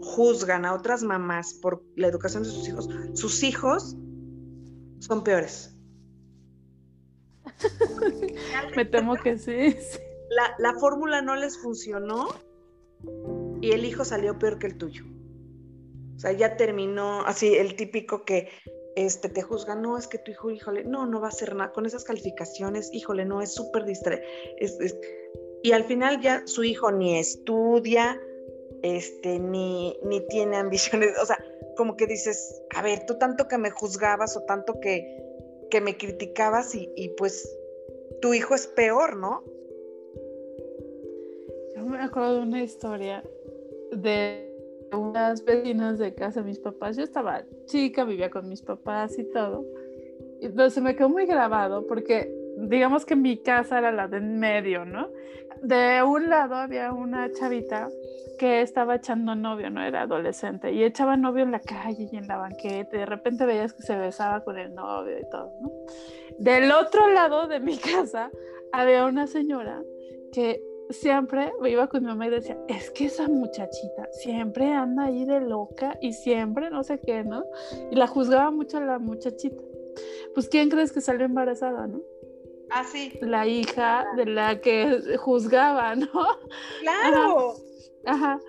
juzgan 0.00 0.64
a 0.64 0.74
otras 0.74 1.02
mamás 1.02 1.54
por 1.54 1.82
la 1.96 2.06
educación 2.06 2.42
de 2.42 2.50
sus 2.50 2.68
hijos, 2.68 2.88
sus 3.14 3.42
hijos 3.42 3.96
son 5.00 5.24
peores. 5.24 5.74
Me 8.76 8.84
temo 8.84 9.16
que 9.16 9.38
sí. 9.38 9.76
La, 10.30 10.54
la 10.58 10.78
fórmula 10.78 11.22
no 11.22 11.34
les 11.36 11.58
funcionó 11.58 12.28
y 13.60 13.72
el 13.72 13.84
hijo 13.84 14.04
salió 14.04 14.38
peor 14.38 14.58
que 14.58 14.66
el 14.68 14.76
tuyo. 14.76 15.04
O 16.18 16.20
sea, 16.20 16.32
ya 16.32 16.56
terminó 16.56 17.22
así 17.26 17.54
el 17.54 17.76
típico 17.76 18.24
que 18.24 18.48
este, 18.96 19.28
te 19.28 19.40
juzga, 19.40 19.76
no, 19.76 19.96
es 19.96 20.08
que 20.08 20.18
tu 20.18 20.32
hijo, 20.32 20.50
híjole, 20.50 20.82
no, 20.82 21.06
no 21.06 21.20
va 21.20 21.26
a 21.26 21.30
hacer 21.30 21.54
nada 21.54 21.70
con 21.70 21.86
esas 21.86 22.02
calificaciones, 22.02 22.90
híjole, 22.92 23.24
no, 23.24 23.40
es 23.40 23.54
súper 23.54 23.84
distraído. 23.84 24.26
y 25.62 25.70
al 25.70 25.84
final 25.84 26.20
ya 26.20 26.44
su 26.44 26.64
hijo 26.64 26.90
ni 26.90 27.16
estudia, 27.16 28.20
este, 28.82 29.38
ni, 29.38 29.96
ni 30.02 30.20
tiene 30.26 30.56
ambiciones, 30.56 31.16
o 31.22 31.24
sea, 31.24 31.38
como 31.76 31.96
que 31.96 32.08
dices, 32.08 32.60
a 32.74 32.82
ver, 32.82 33.06
tú 33.06 33.16
tanto 33.16 33.46
que 33.46 33.56
me 33.56 33.70
juzgabas 33.70 34.36
o 34.36 34.40
tanto 34.40 34.80
que, 34.80 35.22
que 35.70 35.80
me 35.80 35.96
criticabas 35.96 36.74
y, 36.74 36.90
y 36.96 37.10
pues 37.10 37.56
tu 38.20 38.34
hijo 38.34 38.56
es 38.56 38.66
peor, 38.66 39.16
¿no? 39.16 39.44
Yo 41.76 41.84
me 41.84 42.02
acuerdo 42.02 42.34
de 42.34 42.40
una 42.40 42.64
historia 42.64 43.22
de 43.92 44.47
unas 44.92 45.44
vecinas 45.44 45.98
de 45.98 46.14
casa 46.14 46.42
mis 46.42 46.58
papás. 46.58 46.96
Yo 46.96 47.04
estaba 47.04 47.42
chica, 47.66 48.04
vivía 48.04 48.30
con 48.30 48.48
mis 48.48 48.62
papás 48.62 49.18
y 49.18 49.24
todo. 49.30 49.64
Y 50.40 50.70
se 50.70 50.80
me 50.80 50.94
quedó 50.94 51.08
muy 51.08 51.26
grabado 51.26 51.86
porque 51.86 52.32
digamos 52.58 53.04
que 53.04 53.16
mi 53.16 53.38
casa 53.38 53.78
era 53.78 53.92
la 53.92 54.08
de 54.08 54.18
en 54.18 54.38
medio, 54.38 54.84
¿no? 54.84 55.08
De 55.62 56.02
un 56.02 56.28
lado 56.28 56.54
había 56.54 56.92
una 56.92 57.30
chavita 57.32 57.88
que 58.38 58.62
estaba 58.62 58.96
echando 58.96 59.34
novio, 59.34 59.70
¿no? 59.70 59.82
Era 59.82 60.02
adolescente 60.02 60.72
y 60.72 60.84
echaba 60.84 61.16
novio 61.16 61.42
en 61.42 61.50
la 61.50 61.60
calle 61.60 62.08
y 62.10 62.16
en 62.16 62.28
la 62.28 62.36
banqueta 62.36 62.96
y 62.96 63.00
de 63.00 63.06
repente 63.06 63.46
veías 63.46 63.72
que 63.72 63.82
se 63.82 63.96
besaba 63.96 64.44
con 64.44 64.58
el 64.58 64.74
novio 64.74 65.18
y 65.18 65.28
todo, 65.30 65.50
¿no? 65.60 65.70
Del 66.38 66.70
otro 66.70 67.08
lado 67.08 67.48
de 67.48 67.60
mi 67.60 67.76
casa 67.94 68.30
había 68.72 69.06
una 69.06 69.26
señora 69.26 69.82
que 70.32 70.62
siempre 70.90 71.52
iba 71.66 71.86
con 71.88 72.02
mi 72.02 72.08
mamá 72.08 72.26
y 72.26 72.30
decía, 72.30 72.58
es 72.68 72.90
que 72.90 73.06
esa 73.06 73.28
muchachita 73.28 74.08
siempre 74.12 74.72
anda 74.72 75.04
ahí 75.04 75.24
de 75.24 75.40
loca 75.40 75.98
y 76.00 76.12
siempre 76.12 76.70
no 76.70 76.82
sé 76.82 77.00
qué, 77.00 77.24
¿no? 77.24 77.44
Y 77.90 77.96
la 77.96 78.06
juzgaba 78.06 78.50
mucho 78.50 78.78
a 78.78 78.80
la 78.80 78.98
muchachita. 78.98 79.62
Pues 80.34 80.48
¿quién 80.48 80.70
crees 80.70 80.92
que 80.92 81.00
salió 81.00 81.26
embarazada, 81.26 81.86
no? 81.86 82.00
Ah, 82.70 82.84
sí. 82.84 83.18
La 83.20 83.46
hija 83.46 84.06
de 84.16 84.26
la 84.26 84.60
que 84.60 85.16
juzgaba, 85.18 85.94
¿no? 85.94 86.08
Claro. 86.80 87.54
Ajá. 88.04 88.40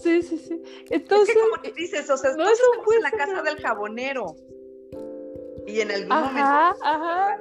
Sí, 0.00 0.22
sí, 0.22 0.38
sí. 0.38 0.62
Entonces. 0.90 1.28
Es 1.28 1.34
que 1.34 1.40
como 1.40 1.74
dices, 1.76 2.10
o 2.10 2.16
sea, 2.16 2.34
no 2.36 2.48
estamos 2.48 2.94
en 2.94 3.02
la 3.02 3.10
casa 3.10 3.42
del 3.42 3.56
jabonero. 3.60 4.36
Y 5.66 5.80
en 5.80 5.90
algún 5.90 6.12
ajá, 6.12 6.26
momento. 6.26 6.84
Ajá. 6.84 7.38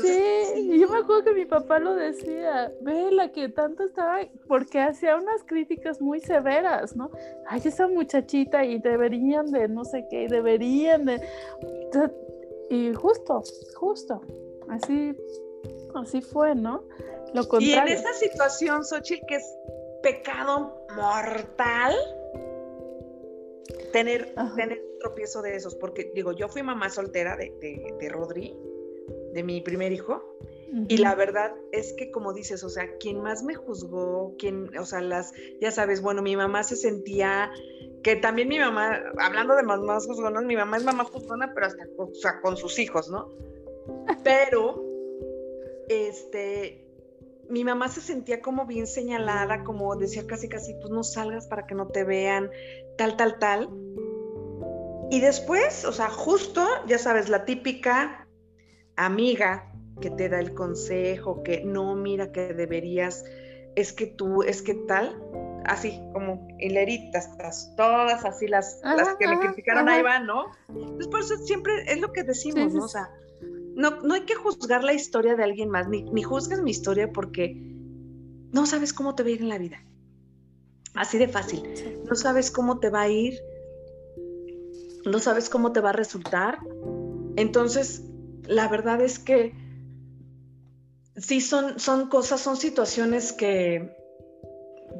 Sí, 0.00 0.70
y 0.70 0.80
yo 0.80 0.88
me 0.88 0.98
acuerdo 0.98 1.24
que 1.24 1.34
mi 1.34 1.44
papá 1.44 1.78
lo 1.78 1.94
decía, 1.94 2.72
ve 2.80 3.10
la 3.12 3.30
que 3.32 3.48
tanto 3.48 3.84
estaba, 3.84 4.20
porque 4.46 4.80
hacía 4.80 5.16
unas 5.16 5.42
críticas 5.44 6.00
muy 6.00 6.20
severas, 6.20 6.96
¿no? 6.96 7.10
Ay, 7.46 7.60
esa 7.64 7.88
muchachita 7.88 8.64
y 8.64 8.78
deberían 8.78 9.50
de 9.50 9.68
no 9.68 9.84
sé 9.84 10.06
qué, 10.10 10.28
deberían 10.28 11.04
de... 11.04 11.20
Y 12.70 12.94
justo, 12.94 13.42
justo, 13.74 14.22
así, 14.68 15.14
así 15.94 16.22
fue, 16.22 16.54
¿no? 16.54 16.84
Lo 17.34 17.46
contrario. 17.46 17.84
Y 17.86 17.92
en 17.92 17.98
esa 17.98 18.12
situación, 18.14 18.84
Xochitl, 18.84 19.26
que 19.26 19.36
es 19.36 19.56
pecado 20.02 20.86
mortal, 20.96 21.94
tener, 23.92 24.34
tener 24.56 24.80
un 24.80 24.98
tropiezo 24.98 25.42
de 25.42 25.56
esos, 25.56 25.74
porque 25.74 26.10
digo, 26.14 26.32
yo 26.32 26.48
fui 26.48 26.62
mamá 26.62 26.90
soltera 26.90 27.36
de, 27.36 27.52
de, 27.60 27.94
de 27.98 28.08
Rodri, 28.08 28.56
de 29.32 29.42
mi 29.42 29.60
primer 29.60 29.92
hijo, 29.92 30.22
y 30.88 30.96
la 30.96 31.14
verdad 31.14 31.52
es 31.70 31.92
que, 31.92 32.10
como 32.10 32.32
dices, 32.32 32.64
o 32.64 32.70
sea, 32.70 32.96
quien 32.96 33.20
más 33.20 33.42
me 33.42 33.54
juzgó, 33.54 34.34
quien, 34.38 34.74
o 34.78 34.86
sea, 34.86 35.02
las, 35.02 35.34
ya 35.60 35.70
sabes, 35.70 36.00
bueno, 36.00 36.22
mi 36.22 36.34
mamá 36.34 36.62
se 36.62 36.76
sentía, 36.76 37.52
que 38.02 38.16
también 38.16 38.48
mi 38.48 38.58
mamá, 38.58 38.98
hablando 39.18 39.54
de 39.54 39.64
mamás 39.64 40.06
juzgonas, 40.06 40.44
mi 40.44 40.56
mamá 40.56 40.78
es 40.78 40.84
mamá 40.84 41.04
juzgona, 41.04 41.52
pero 41.52 41.66
hasta 41.66 41.84
o 41.98 42.14
sea, 42.14 42.40
con 42.40 42.56
sus 42.56 42.78
hijos, 42.78 43.10
¿no? 43.10 43.28
Pero, 44.24 44.82
este, 45.90 46.86
mi 47.50 47.64
mamá 47.64 47.90
se 47.90 48.00
sentía 48.00 48.40
como 48.40 48.64
bien 48.64 48.86
señalada, 48.86 49.64
como 49.64 49.94
decía 49.96 50.26
casi, 50.26 50.48
casi, 50.48 50.72
pues 50.80 50.88
no 50.90 51.04
salgas 51.04 51.48
para 51.48 51.66
que 51.66 51.74
no 51.74 51.88
te 51.88 52.02
vean, 52.04 52.50
tal, 52.96 53.18
tal, 53.18 53.38
tal. 53.38 53.68
Y 55.10 55.20
después, 55.20 55.84
o 55.84 55.92
sea, 55.92 56.08
justo, 56.08 56.66
ya 56.86 56.96
sabes, 56.96 57.28
la 57.28 57.44
típica 57.44 58.21
amiga 58.96 59.72
que 60.00 60.10
te 60.10 60.28
da 60.28 60.40
el 60.40 60.54
consejo, 60.54 61.42
que 61.42 61.64
no, 61.64 61.94
mira 61.94 62.32
que 62.32 62.52
deberías, 62.54 63.24
es 63.76 63.92
que 63.92 64.06
tú, 64.06 64.42
es 64.42 64.62
que 64.62 64.74
tal, 64.74 65.22
así 65.64 66.00
como 66.12 66.48
hileritas, 66.58 67.30
todas 67.76 68.24
así 68.24 68.46
las, 68.48 68.80
las 68.82 69.14
que 69.16 69.28
me 69.28 69.38
criticaron 69.38 69.88
ahí 69.88 70.02
van, 70.02 70.26
¿no? 70.26 70.46
Entonces 70.68 71.08
por 71.08 71.20
eso 71.20 71.36
siempre 71.38 71.84
es 71.86 72.00
lo 72.00 72.12
que 72.12 72.24
decimos, 72.24 72.74
¿no? 72.74 72.84
O 72.84 72.88
sea, 72.88 73.10
no, 73.74 74.02
no 74.02 74.14
hay 74.14 74.22
que 74.22 74.34
juzgar 74.34 74.84
la 74.84 74.92
historia 74.92 75.36
de 75.36 75.44
alguien 75.44 75.68
más, 75.70 75.88
ni, 75.88 76.02
ni 76.02 76.22
juzgues 76.22 76.60
mi 76.62 76.70
historia 76.70 77.10
porque 77.12 77.56
no 78.50 78.66
sabes 78.66 78.92
cómo 78.92 79.14
te 79.14 79.22
va 79.22 79.28
a 79.28 79.32
ir 79.32 79.42
en 79.42 79.48
la 79.48 79.58
vida. 79.58 79.82
Así 80.94 81.16
de 81.16 81.28
fácil. 81.28 81.62
No 82.08 82.14
sabes 82.14 82.50
cómo 82.50 82.78
te 82.78 82.90
va 82.90 83.02
a 83.02 83.08
ir, 83.08 83.40
no 85.06 85.18
sabes 85.18 85.48
cómo 85.48 85.72
te 85.72 85.80
va 85.80 85.90
a 85.90 85.94
resultar. 85.94 86.58
Entonces, 87.36 88.04
la 88.46 88.68
verdad 88.68 89.00
es 89.00 89.18
que 89.18 89.52
sí 91.16 91.40
son, 91.40 91.78
son 91.78 92.08
cosas, 92.08 92.40
son 92.40 92.56
situaciones 92.56 93.32
que, 93.32 93.94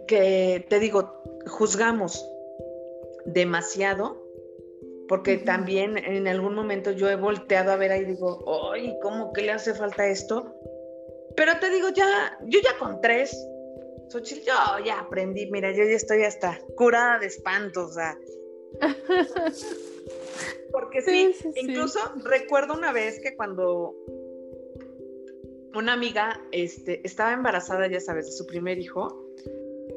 que, 0.06 0.66
te 0.68 0.78
digo, 0.78 1.22
juzgamos 1.46 2.28
demasiado, 3.25 4.22
porque 5.08 5.38
también 5.38 5.99
en 5.99 6.26
algún 6.28 6.54
momento 6.54 6.92
yo 6.92 7.11
he 7.11 7.16
volteado 7.16 7.72
a 7.72 7.76
ver 7.76 7.92
ahí 7.92 8.02
y 8.02 8.06
digo, 8.06 8.72
ay, 8.72 8.96
¿cómo 9.02 9.32
que 9.32 9.42
le 9.42 9.52
hace 9.52 9.75
falta 9.75 10.06
esto? 10.06 10.54
Pero 11.37 11.52
te 11.61 11.70
digo, 11.70 11.88
ya, 11.90 12.38
yo 12.46 12.61
ya 12.61 12.78
con 12.78 13.00
tres, 13.00 13.37
yo 14.11 14.20
ya 14.84 15.00
aprendí, 15.00 15.50
mira, 15.50 15.70
yo 15.72 15.84
ya 15.84 15.96
estoy 15.96 16.25
hasta 16.25 16.58
curada 16.76 17.18
de 17.18 17.26
espantos, 17.26 17.90
o 17.90 17.94
sea. 17.94 18.18
Porque 20.71 21.02
sí, 21.02 21.35
incluso 21.57 21.99
recuerdo 22.25 22.75
una 22.75 22.92
vez 22.92 23.21
que 23.21 23.37
cuando 23.37 23.95
una 25.75 25.92
amiga 25.92 26.40
este, 26.50 27.07
estaba 27.07 27.33
embarazada, 27.33 27.87
ya 27.88 28.00
sabes, 28.00 28.26
de 28.26 28.33
su 28.33 28.47
primer 28.47 28.78
hijo, 28.78 29.26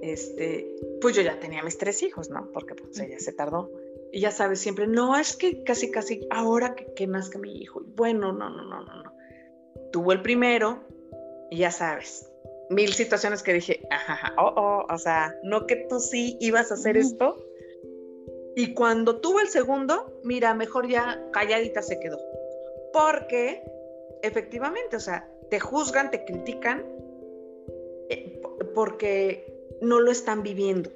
este, 0.02 0.76
pues 1.02 1.16
yo 1.16 1.22
ya 1.22 1.40
tenía 1.40 1.64
mis 1.64 1.78
tres 1.78 2.04
hijos, 2.04 2.30
¿no? 2.30 2.50
Porque 2.52 2.76
pues 2.76 3.00
ella 3.00 3.20
se 3.20 3.34
tardó. 3.34 3.72
Y 4.12 4.22
ya 4.22 4.32
sabes, 4.32 4.60
siempre, 4.60 4.88
no, 4.88 5.18
es 5.18 5.36
que 5.36 5.64
casi, 5.64 5.92
casi, 5.92 6.26
ahora 6.30 6.76
que, 6.76 6.94
que 6.94 7.08
nazca 7.08 7.40
mi 7.40 7.58
hijo. 7.58 7.82
Bueno, 7.96 8.32
no, 8.32 8.50
no, 8.50 8.64
no, 8.64 8.84
no, 8.84 9.04
no. 9.04 9.14
Tuvo 9.92 10.12
el 10.12 10.22
primero 10.22 10.84
y 11.50 11.58
ya 11.58 11.72
sabes, 11.72 12.30
mil 12.70 12.94
situaciones 12.94 13.44
que 13.44 13.54
dije, 13.54 13.82
ajá, 13.90 14.34
oh, 14.38 14.54
oh, 14.56 14.94
o 14.94 14.98
sea, 14.98 15.36
no 15.44 15.68
que 15.68 15.88
tú 15.90 16.00
sí 16.00 16.38
ibas 16.40 16.72
a 16.72 16.76
hacer 16.76 16.98
esto. 16.98 17.38
Y 18.56 18.74
cuando 18.74 19.20
tuvo 19.20 19.42
el 19.42 19.50
segundo, 19.50 20.20
mira, 20.24 20.54
mejor 20.54 20.88
ya 20.88 21.22
calladita 21.34 21.82
se 21.82 22.00
quedó. 22.00 22.18
Porque, 22.94 23.62
efectivamente, 24.24 24.96
o 24.96 25.00
sea, 25.00 25.30
te 25.50 25.60
juzgan, 25.60 26.10
te 26.10 26.24
critican, 26.24 26.86
eh, 28.10 28.42
porque 28.74 29.54
no 29.82 30.00
lo 30.00 30.10
están 30.10 30.42
viviendo. 30.42 30.90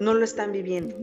No 0.00 0.12
lo 0.12 0.22
están 0.22 0.52
viviendo. 0.52 0.96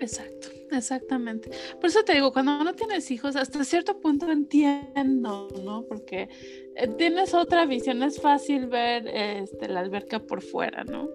Exacto, 0.00 0.48
exactamente. 0.72 1.50
Por 1.80 1.86
eso 1.86 2.04
te 2.04 2.12
digo, 2.12 2.32
cuando 2.32 2.62
no 2.62 2.74
tienes 2.74 3.10
hijos, 3.10 3.36
hasta 3.36 3.64
cierto 3.64 4.00
punto 4.00 4.30
entiendo, 4.30 5.48
¿no? 5.64 5.84
Porque 5.86 6.28
eh, 6.76 6.88
tienes 6.98 7.32
otra 7.34 7.64
visión, 7.66 8.02
es 8.02 8.20
fácil 8.20 8.66
ver 8.66 9.06
este, 9.06 9.68
la 9.68 9.80
alberca 9.80 10.18
por 10.18 10.42
fuera, 10.42 10.84
¿no? 10.84 11.08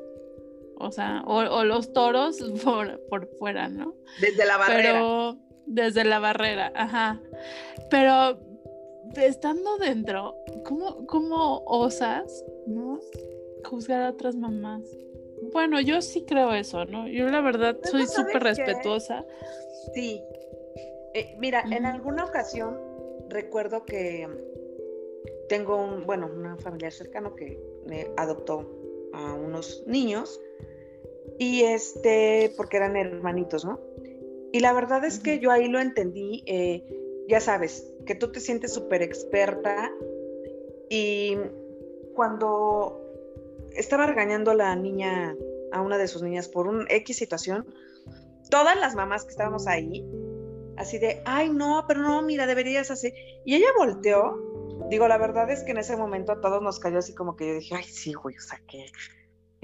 O 0.79 0.91
sea, 0.91 1.23
o, 1.25 1.63
los 1.63 1.93
toros 1.93 2.37
por, 2.63 2.99
por, 3.07 3.27
fuera, 3.37 3.69
¿no? 3.69 3.95
Desde 4.21 4.45
la 4.45 4.57
barrera. 4.57 4.93
Pero, 4.93 5.37
desde 5.65 6.03
la 6.03 6.19
barrera, 6.19 6.71
ajá. 6.75 7.21
Pero 7.89 8.39
estando 9.15 9.77
dentro, 9.77 10.35
¿cómo, 10.65 11.05
cómo 11.07 11.63
osas, 11.65 12.43
¿no? 12.67 12.99
Juzgar 13.63 14.01
a 14.03 14.09
otras 14.11 14.35
mamás. 14.35 14.83
Bueno, 15.53 15.79
yo 15.81 16.01
sí 16.01 16.25
creo 16.25 16.53
eso, 16.53 16.85
¿no? 16.85 17.07
Yo 17.07 17.27
la 17.27 17.41
verdad 17.41 17.77
soy 17.83 18.05
súper 18.07 18.43
respetuosa. 18.43 19.25
Sí. 19.93 20.21
Eh, 21.13 21.35
mira, 21.39 21.63
en 21.71 21.85
alguna 21.85 22.25
ocasión 22.25 22.77
recuerdo 23.29 23.85
que 23.85 24.27
tengo 25.49 25.77
un, 25.77 26.05
bueno, 26.05 26.29
una 26.33 26.57
familiar 26.57 26.91
cercano 26.91 27.35
que 27.35 27.59
me 27.85 28.07
adoptó 28.17 28.69
a 29.13 29.33
unos 29.33 29.83
niños 29.87 30.39
y 31.37 31.63
este, 31.63 32.53
porque 32.57 32.77
eran 32.77 32.95
hermanitos, 32.95 33.65
¿no? 33.65 33.79
Y 34.51 34.59
la 34.59 34.73
verdad 34.73 35.03
es 35.05 35.19
que 35.19 35.39
yo 35.39 35.51
ahí 35.51 35.67
lo 35.67 35.79
entendí, 35.79 36.43
eh, 36.47 36.83
ya 37.27 37.39
sabes, 37.39 37.91
que 38.05 38.15
tú 38.15 38.31
te 38.31 38.39
sientes 38.39 38.73
súper 38.73 39.01
experta 39.01 39.91
y 40.89 41.37
cuando 42.15 43.01
estaba 43.75 44.07
regañando 44.07 44.51
a 44.51 44.55
la 44.55 44.75
niña, 44.75 45.35
a 45.71 45.81
una 45.81 45.97
de 45.97 46.07
sus 46.07 46.23
niñas 46.23 46.47
por 46.47 46.67
un 46.67 46.85
X 46.89 47.17
situación, 47.17 47.67
todas 48.49 48.79
las 48.79 48.95
mamás 48.95 49.25
que 49.25 49.31
estábamos 49.31 49.67
ahí, 49.67 50.05
así 50.77 50.97
de, 50.97 51.21
ay, 51.25 51.49
no, 51.49 51.83
pero 51.87 52.01
no, 52.01 52.21
mira, 52.21 52.47
deberías 52.47 52.89
así. 52.89 53.13
Y 53.45 53.55
ella 53.55 53.67
volteó, 53.77 54.87
digo, 54.89 55.07
la 55.07 55.17
verdad 55.17 55.51
es 55.51 55.63
que 55.63 55.71
en 55.71 55.77
ese 55.77 55.97
momento 55.97 56.31
a 56.31 56.41
todos 56.41 56.61
nos 56.61 56.79
cayó 56.79 56.99
así 56.99 57.13
como 57.13 57.35
que 57.35 57.47
yo 57.47 57.53
dije, 57.55 57.75
ay, 57.75 57.83
sí, 57.83 58.13
güey, 58.13 58.37
o 58.37 58.41
sea, 58.41 58.59
que... 58.67 58.85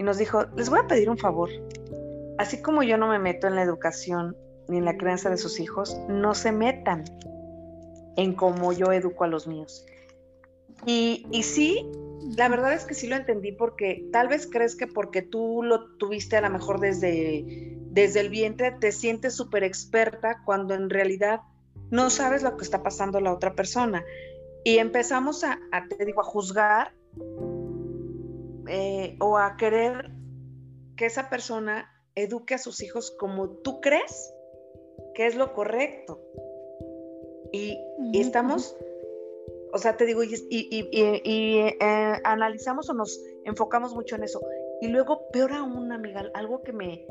Nos 0.04 0.18
dijo, 0.18 0.46
les 0.56 0.70
voy 0.70 0.80
a 0.80 0.88
pedir 0.88 1.10
un 1.10 1.18
favor. 1.18 1.50
Así 2.38 2.62
como 2.62 2.84
yo 2.84 2.98
no 2.98 3.08
me 3.08 3.20
meto 3.20 3.48
en 3.48 3.56
la 3.56 3.64
educación 3.64 4.36
ni 4.68 4.78
en 4.78 4.86
la 4.86 4.98
crianza 4.98 5.30
de 5.30 5.38
sus 5.38 5.60
hijos, 5.60 5.98
no 6.08 6.36
se 6.36 6.52
metan 6.52 7.04
en 8.18 8.34
cómo 8.34 8.74
yo 8.74 8.92
educo 8.92 9.24
a 9.24 9.28
los 9.28 9.48
míos. 9.48 9.86
Y, 10.86 11.26
y 11.32 11.44
sí, 11.44 11.90
la 12.36 12.50
verdad 12.50 12.74
es 12.74 12.86
que 12.86 12.94
sí 12.94 13.08
lo 13.08 13.16
entendí 13.16 13.52
porque 13.52 14.08
tal 14.12 14.28
vez 14.28 14.48
crees 14.48 14.76
que 14.76 14.88
porque 14.88 15.22
tú 15.22 15.62
lo 15.64 15.96
tuviste 15.98 16.38
a 16.38 16.42
lo 16.42 16.50
mejor 16.50 16.80
desde, 16.80 17.78
desde 17.92 18.20
el 18.20 18.30
vientre, 18.30 18.72
te 18.72 18.92
sientes 18.92 19.36
súper 19.36 19.64
experta 19.64 20.42
cuando 20.46 20.74
en 20.74 20.90
realidad 20.90 21.42
no 21.92 22.10
sabes 22.10 22.44
lo 22.44 22.58
que 22.58 22.64
está 22.64 22.84
pasando 22.84 23.20
la 23.20 23.34
otra 23.34 23.56
persona. 23.56 24.04
Y 24.64 24.78
empezamos 24.78 25.44
a, 25.44 25.60
te 25.98 26.06
digo, 26.06 26.22
a 26.22 26.26
juzgar 26.26 26.94
eh, 28.68 29.18
o 29.20 29.38
a 29.38 29.58
querer 29.58 30.12
que 30.96 31.06
esa 31.06 31.30
persona 31.30 31.90
eduque 32.16 32.54
a 32.54 32.58
sus 32.60 32.82
hijos 32.82 33.12
como 33.12 33.50
tú 33.50 33.82
crees 33.82 34.34
que 35.16 35.28
es 35.28 35.36
lo 35.36 35.54
correcto. 35.54 36.22
Y, 37.52 37.78
estamos 38.14 38.76
o 39.72 39.78
sea, 39.80 39.98
te 39.98 40.06
digo, 40.06 40.24
y, 40.24 40.38
eh, 40.72 41.78
analizamos 42.24 42.90
o 42.90 42.94
nos 42.94 43.20
enfocamos 43.44 43.96
mucho 43.96 44.16
en 44.16 44.24
eso. 44.24 44.40
Y 44.82 44.88
luego, 44.88 45.30
peor 45.32 45.54
aún, 45.54 45.92
amiga, 45.92 46.30
algo 46.36 46.62
que 46.62 46.74
me, 46.74 47.08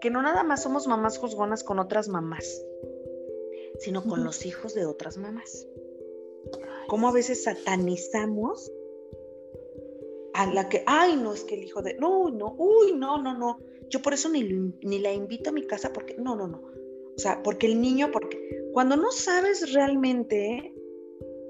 que 0.00 0.08
no 0.10 0.22
nada 0.22 0.44
más 0.44 0.62
somos 0.62 0.86
mamás 0.86 1.18
juzgonas 1.18 1.64
con 1.64 1.80
otras 1.80 2.08
mamás, 2.08 2.64
sino 3.80 4.04
con 4.04 4.22
los 4.22 4.46
hijos 4.46 4.74
de 4.74 4.86
otras 4.86 5.16
mamás. 5.16 5.66
Cómo 6.86 7.08
a 7.08 7.12
veces 7.12 7.42
satanizamos 7.42 8.70
a 10.42 10.52
la 10.52 10.68
que, 10.68 10.82
ay, 10.86 11.16
no, 11.16 11.32
es 11.32 11.44
que 11.44 11.54
el 11.54 11.64
hijo 11.64 11.82
de, 11.82 11.94
no, 11.94 12.30
no, 12.30 12.54
uy, 12.58 12.92
no, 12.92 13.20
no, 13.22 13.36
no. 13.36 13.58
Yo 13.88 14.00
por 14.02 14.14
eso 14.14 14.28
ni, 14.28 14.42
ni 14.42 14.98
la 14.98 15.12
invito 15.12 15.50
a 15.50 15.52
mi 15.52 15.66
casa 15.66 15.92
porque, 15.92 16.14
no, 16.16 16.36
no, 16.36 16.46
no. 16.46 16.58
O 16.58 17.18
sea, 17.18 17.42
porque 17.42 17.66
el 17.66 17.80
niño, 17.80 18.10
porque 18.12 18.68
cuando 18.72 18.96
no 18.96 19.10
sabes 19.10 19.72
realmente 19.72 20.74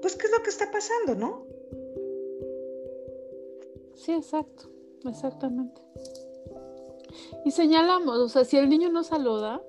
pues 0.01 0.15
qué 0.15 0.27
es 0.27 0.33
lo 0.33 0.43
que 0.43 0.49
está 0.49 0.69
pasando, 0.71 1.15
¿no? 1.15 1.45
Sí, 3.95 4.13
exacto, 4.13 4.69
exactamente. 5.05 5.81
Y 7.45 7.51
señalamos, 7.51 8.17
o 8.17 8.29
sea, 8.29 8.43
si 8.43 8.57
el 8.57 8.67
niño 8.67 8.89
no 8.89 9.03
saluda, 9.03 9.61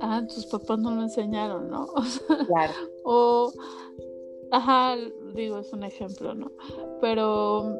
ah, 0.00 0.22
tus 0.26 0.46
papás 0.46 0.78
no 0.78 0.90
lo 0.92 1.02
enseñaron, 1.02 1.68
¿no? 1.68 1.86
O 1.94 2.02
sea, 2.02 2.46
claro. 2.46 2.72
O, 3.04 3.52
ajá, 4.50 4.96
digo, 5.34 5.58
es 5.58 5.72
un 5.72 5.84
ejemplo, 5.84 6.34
¿no? 6.34 6.50
Pero, 7.00 7.78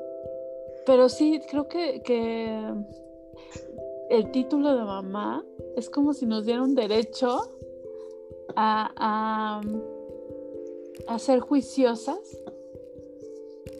pero 0.86 1.08
sí, 1.08 1.40
creo 1.50 1.68
que, 1.68 2.02
que 2.02 2.58
el 4.10 4.30
título 4.30 4.76
de 4.76 4.84
mamá 4.84 5.44
es 5.76 5.88
como 5.88 6.12
si 6.14 6.26
nos 6.26 6.44
diera 6.44 6.62
un 6.62 6.74
derecho 6.74 7.40
a 8.54 9.60
a 11.06 11.18
ser 11.18 11.40
juiciosas 11.40 12.18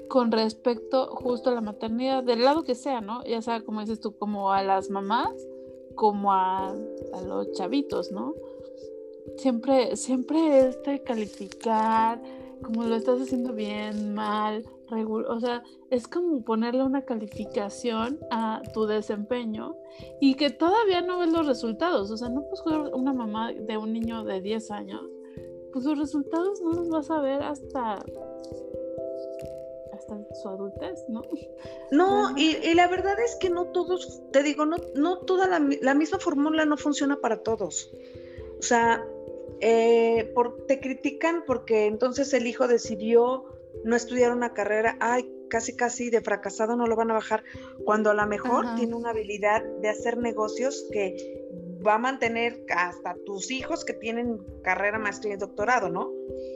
con 0.09 0.31
respecto 0.31 1.07
justo 1.17 1.51
a 1.51 1.55
la 1.55 1.61
maternidad, 1.61 2.23
del 2.23 2.43
lado 2.43 2.65
que 2.65 2.75
sea, 2.75 3.01
¿no? 3.01 3.25
Ya 3.25 3.41
sea, 3.41 3.63
como 3.63 3.81
dices 3.81 4.01
tú, 4.01 4.15
como 4.17 4.53
a 4.53 4.63
las 4.63 4.91
mamás, 4.91 5.33
como 5.95 6.33
a, 6.33 6.75
los 7.27 7.53
chavitos, 7.53 8.13
¿no? 8.13 8.35
Siempre, 9.39 9.97
siempre 9.97 10.69
este 10.69 11.03
calificar, 11.03 12.21
como 12.63 12.85
lo 12.85 12.95
estás 12.97 13.23
haciendo 13.23 13.55
bien, 13.55 14.15
mal, 14.15 14.67
o 14.93 15.41
sea, 15.41 15.63
es 15.91 16.07
como 16.07 16.45
ponerle 16.45 16.83
una 16.83 17.05
calificación 17.05 18.19
a 18.31 18.63
tu 18.73 18.87
desempeño 18.87 19.77
y 20.21 20.35
que 20.35 20.51
todavía 20.51 21.01
no 21.01 21.19
ves 21.19 21.33
los 21.33 21.47
resultados, 21.47 22.11
o 22.11 22.17
sea, 22.17 22.29
no 22.29 22.43
puedes 22.43 22.93
una 22.93 23.13
mamá 23.13 23.53
de 23.53 23.77
un 23.77 23.93
niño 23.93 24.25
de 24.25 24.41
10 24.41 24.71
años 24.71 25.03
pues 25.73 25.85
los 25.85 25.99
resultados 25.99 26.61
no 26.61 26.73
los 26.73 26.89
vas 26.89 27.11
a 27.11 27.21
ver 27.21 27.43
hasta 27.43 28.05
hasta 29.93 30.35
su 30.35 30.49
adultez, 30.49 31.05
¿no? 31.09 31.23
No, 31.91 32.37
y, 32.37 32.75
la 32.75 32.89
verdad 32.89 33.15
es 33.21 33.37
que 33.37 33.51
no 33.51 33.67
todos, 33.67 34.23
te 34.33 34.43
digo, 34.43 34.65
no, 34.67 34.77
no 34.95 35.19
toda 35.19 35.47
la, 35.47 35.95
misma 35.95 36.19
fórmula 36.19 36.65
no 36.65 36.77
funciona 36.77 37.21
para 37.21 37.43
todos. 37.43 37.93
O 38.59 38.63
sea, 38.63 39.05
eh, 39.61 40.33
por, 40.35 40.67
te 40.67 40.81
critican 40.81 41.45
porque 41.47 41.87
entonces 41.87 42.33
el 42.33 42.47
hijo 42.47 42.67
decidió 42.67 43.45
no 43.85 43.97
estudiar 43.97 44.33
una 44.33 44.53
carrera, 44.53 44.97
ay, 45.01 45.29
casi 45.49 45.77
casi 45.77 46.11
de 46.11 46.21
fracasado 46.21 46.77
no 46.77 46.87
lo 46.87 46.97
van 46.97 47.11
a 47.11 47.15
bajar, 47.15 47.45
cuando 47.85 48.11
a 48.11 48.15
lo 48.15 48.27
mejor 48.27 48.75
tiene 48.77 48.95
una 48.95 49.11
habilidad 49.11 49.63
de 49.81 49.89
hacer 49.89 50.17
negocios 50.17 50.87
que 50.93 51.17
va 51.87 51.95
a 51.95 51.99
mantener 51.99 52.65
hasta 52.75 53.17
tus 53.27 53.51
hijos 53.51 53.85
que 53.85 53.93
tienen 53.93 54.39
carrera, 54.63 54.99
maestría 54.99 55.35
y 55.35 55.37
doctorado, 55.37 55.91
¿no? 55.91 56.11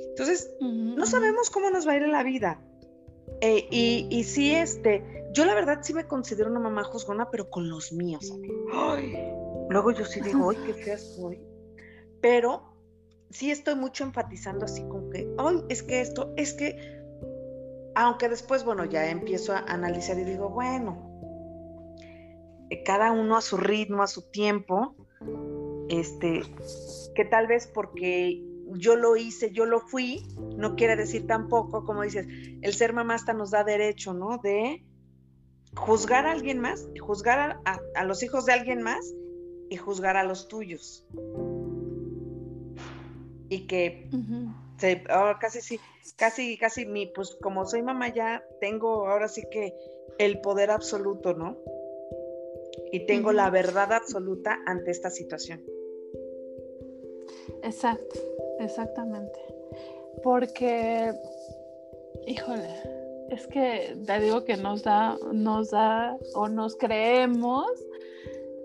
Entonces, 0.09 0.51
no 0.61 1.05
sabemos 1.05 1.51
cómo 1.51 1.71
nos 1.71 1.87
va 1.87 1.93
a 1.93 1.97
ir 1.97 2.03
en 2.05 2.13
la 2.13 2.23
vida. 2.23 2.63
Eh, 3.41 3.67
y, 3.71 4.07
y 4.11 4.25
sí, 4.25 4.55
este, 4.55 5.05
yo 5.33 5.45
la 5.45 5.55
verdad 5.55 5.81
sí 5.83 5.93
me 5.93 6.07
considero 6.07 6.51
una 6.51 6.61
mamá 6.61 6.85
juzgona, 6.85 7.31
pero 7.31 7.51
con 7.51 7.69
los 7.69 7.93
míos. 7.93 8.33
Ay, 8.73 9.15
luego 9.69 9.91
yo 9.91 10.05
sí 10.05 10.21
digo, 10.21 10.51
ay, 10.51 10.57
qué 10.65 10.75
fea 10.85 10.97
soy. 10.97 11.39
Pero 12.23 12.63
sí 13.31 13.51
estoy 13.51 13.75
mucho 13.75 14.05
enfatizando 14.05 14.65
así 14.65 14.83
con 14.89 15.11
que, 15.11 15.29
ay, 15.39 15.63
es 15.69 15.83
que 15.83 16.01
esto, 16.01 16.33
es 16.37 16.55
que, 16.55 16.96
aunque 17.97 18.29
después, 18.29 18.63
bueno, 18.63 18.85
ya 18.85 19.09
empiezo 19.09 19.55
a 19.55 19.61
analizar 19.61 20.19
y 20.19 20.25
digo, 20.25 20.51
bueno, 20.51 21.19
eh, 22.69 22.83
cada 22.85 23.11
uno 23.11 23.39
a 23.39 23.41
su 23.41 23.57
ritmo, 23.57 24.03
a 24.03 24.07
su 24.07 24.31
tiempo, 24.31 24.95
este, 25.89 26.43
que 27.15 27.25
tal 27.25 27.47
vez 27.47 27.67
porque 27.67 28.43
yo 28.75 28.97
lo 28.97 29.17
hice, 29.17 29.51
yo 29.51 29.65
lo 29.65 29.81
fui, 29.81 30.23
no 30.59 30.77
quiere 30.77 30.95
decir 30.95 31.27
tampoco, 31.27 31.87
como 31.87 32.03
dices, 32.03 32.27
el 32.61 32.75
ser 32.75 32.93
mamá 32.93 33.17
nos 33.35 33.51
da 33.51 33.65
derecho, 33.65 34.13
¿no? 34.13 34.37
De 34.43 34.85
juzgar 35.75 36.27
a 36.27 36.33
alguien 36.33 36.61
más, 36.61 36.87
juzgar 37.01 37.63
a, 37.65 38.05
los 38.05 38.23
hijos 38.23 38.45
de 38.45 38.53
alguien 38.53 38.83
más 38.83 39.15
y 39.71 39.77
juzgar 39.79 40.19
a 40.19 40.25
los 40.25 40.49
tuyos. 40.49 41.07
Y 43.49 43.67
que 43.67 44.11
ahora 45.09 45.39
casi 45.41 45.61
sí, 45.61 45.81
casi, 46.17 46.59
casi 46.59 46.87
mi, 46.87 47.07
pues 47.07 47.37
como 47.43 47.67
soy 47.67 47.83
mamá 47.83 48.13
ya 48.13 48.45
tengo 48.61 49.09
ahora 49.09 49.29
sí 49.29 49.43
que 49.51 49.75
el 50.19 50.41
poder 50.41 50.71
absoluto, 50.71 51.35
¿no? 51.35 51.57
Y 52.93 53.07
tengo 53.07 53.33
la 53.33 53.51
verdad 53.51 53.93
absoluta 53.93 54.59
ante 54.67 54.91
esta 54.91 55.11
situación. 55.11 55.65
Exacto, 57.63 58.21
exactamente. 58.61 59.39
Porque, 60.23 61.13
híjole, 62.27 62.69
es 63.31 63.47
que 63.49 63.97
te 64.07 64.21
digo 64.21 64.45
que 64.45 64.57
nos 64.57 64.83
da, 64.83 65.17
nos 65.33 65.71
da 65.71 66.17
o 66.35 66.49
nos 66.49 66.77
creemos 66.77 67.67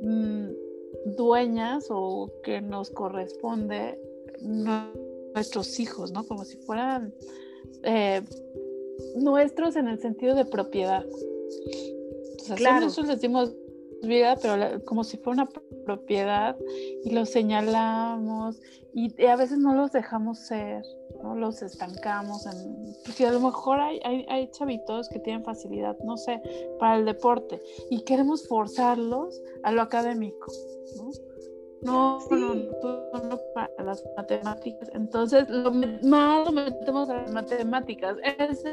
mm, 0.02 0.50
dueñas 1.18 1.88
o 1.90 2.32
que 2.44 2.62
nos 2.62 2.92
corresponde 2.92 4.00
nuestros 5.34 5.80
hijos, 5.80 6.12
¿no? 6.12 6.26
Como 6.26 6.46
si 6.46 6.58
fueran 6.58 7.14
eh, 7.84 8.22
nuestros 9.16 9.76
en 9.76 9.88
el 9.88 10.00
sentido 10.00 10.36
de 10.36 10.46
propiedad. 10.46 11.06
O 11.06 12.44
sea, 12.44 12.56
claro. 12.56 12.86
nosotros 12.86 13.16
decimos 13.16 13.54
vida, 14.04 14.36
pero 14.42 14.84
como 14.86 15.04
si 15.04 15.18
fuera 15.18 15.44
una 15.44 15.50
propiedad 15.86 16.58
y 17.04 17.12
los 17.12 17.30
señalamos 17.30 18.60
y, 18.94 19.26
a 19.26 19.36
veces 19.36 19.60
no 19.60 19.76
los 19.76 19.92
dejamos 19.92 20.40
ser, 20.40 20.84
no 21.24 21.36
los 21.36 21.62
estancamos, 21.62 22.46
en, 22.46 22.96
porque 23.06 23.28
a 23.28 23.32
lo 23.32 23.40
mejor 23.40 23.80
hay, 23.80 24.00
hay, 24.28 24.50
chavitos 24.52 25.08
que 25.10 25.20
tienen 25.20 25.44
facilidad, 25.44 25.98
no 26.04 26.18
sé, 26.18 26.42
para 26.80 26.98
el 26.98 27.06
deporte 27.06 27.62
y 27.90 28.02
queremos 28.04 28.48
forzarlos 28.48 29.42
a 29.64 29.72
lo 29.72 29.82
académico, 29.82 30.52
¿no? 30.98 31.12
No, 31.84 32.20
no, 32.30 33.40
para 33.56 33.84
las 33.84 34.04
matemáticas. 34.16 34.90
Entonces, 34.94 35.50
lo 35.50 35.72
más 35.72 36.46
lo 36.46 36.52
metemos 36.52 37.10
a 37.10 37.16
las 37.16 37.32
matemáticas. 37.32 38.18
Es 38.38 38.64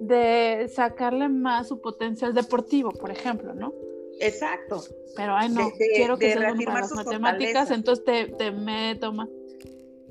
de 0.00 0.68
sacarle 0.72 1.28
más 1.28 1.68
su 1.68 1.80
potencial 1.80 2.34
deportivo, 2.34 2.90
por 2.90 3.10
ejemplo, 3.10 3.54
¿no? 3.54 3.72
Exacto. 4.20 4.82
Pero 5.14 5.34
ay 5.34 5.50
no, 5.50 5.70
quiero 5.94 6.18
que 6.18 6.32
se 6.32 6.64
para 6.64 6.80
las 6.80 6.92
matemáticas, 6.92 7.70
entonces 7.70 8.04
te, 8.04 8.26
te 8.28 8.50
meto 8.50 9.12
más. 9.12 9.28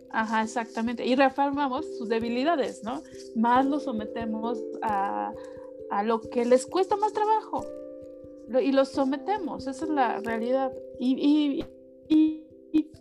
Ajá, 0.09 0.43
exactamente. 0.43 1.05
Y 1.05 1.15
reformamos 1.15 1.85
sus 1.97 2.07
debilidades, 2.07 2.83
¿no? 2.83 3.01
Más 3.35 3.65
los 3.65 3.83
sometemos 3.83 4.63
a, 4.81 5.33
a 5.89 6.03
lo 6.03 6.21
que 6.21 6.45
les 6.45 6.65
cuesta 6.65 6.95
más 6.95 7.13
trabajo. 7.13 7.65
y 8.61 8.71
los 8.71 8.89
sometemos, 8.89 9.67
esa 9.67 9.85
es 9.85 9.91
la 9.91 10.19
realidad. 10.21 10.71
Y, 10.99 11.15
y, 11.15 11.65
y, 12.09 12.41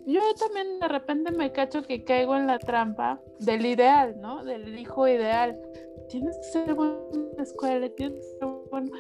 yo 0.06 0.20
también 0.38 0.78
de 0.78 0.86
repente 0.86 1.32
me 1.32 1.50
cacho 1.50 1.82
que 1.82 2.04
caigo 2.04 2.36
en 2.36 2.46
la 2.46 2.58
trampa 2.58 3.20
del 3.40 3.64
ideal, 3.64 4.14
¿no? 4.20 4.44
Del 4.44 4.78
hijo 4.78 5.08
ideal. 5.08 5.58
Tienes 6.08 6.36
que 6.36 6.44
ser 6.44 6.74
bueno 6.74 7.08
en 7.12 7.30
la 7.36 7.42
escuela, 7.42 7.88
tienes 7.88 8.18
que 8.18 8.38
ser 8.38 8.48
bueno 8.70 8.90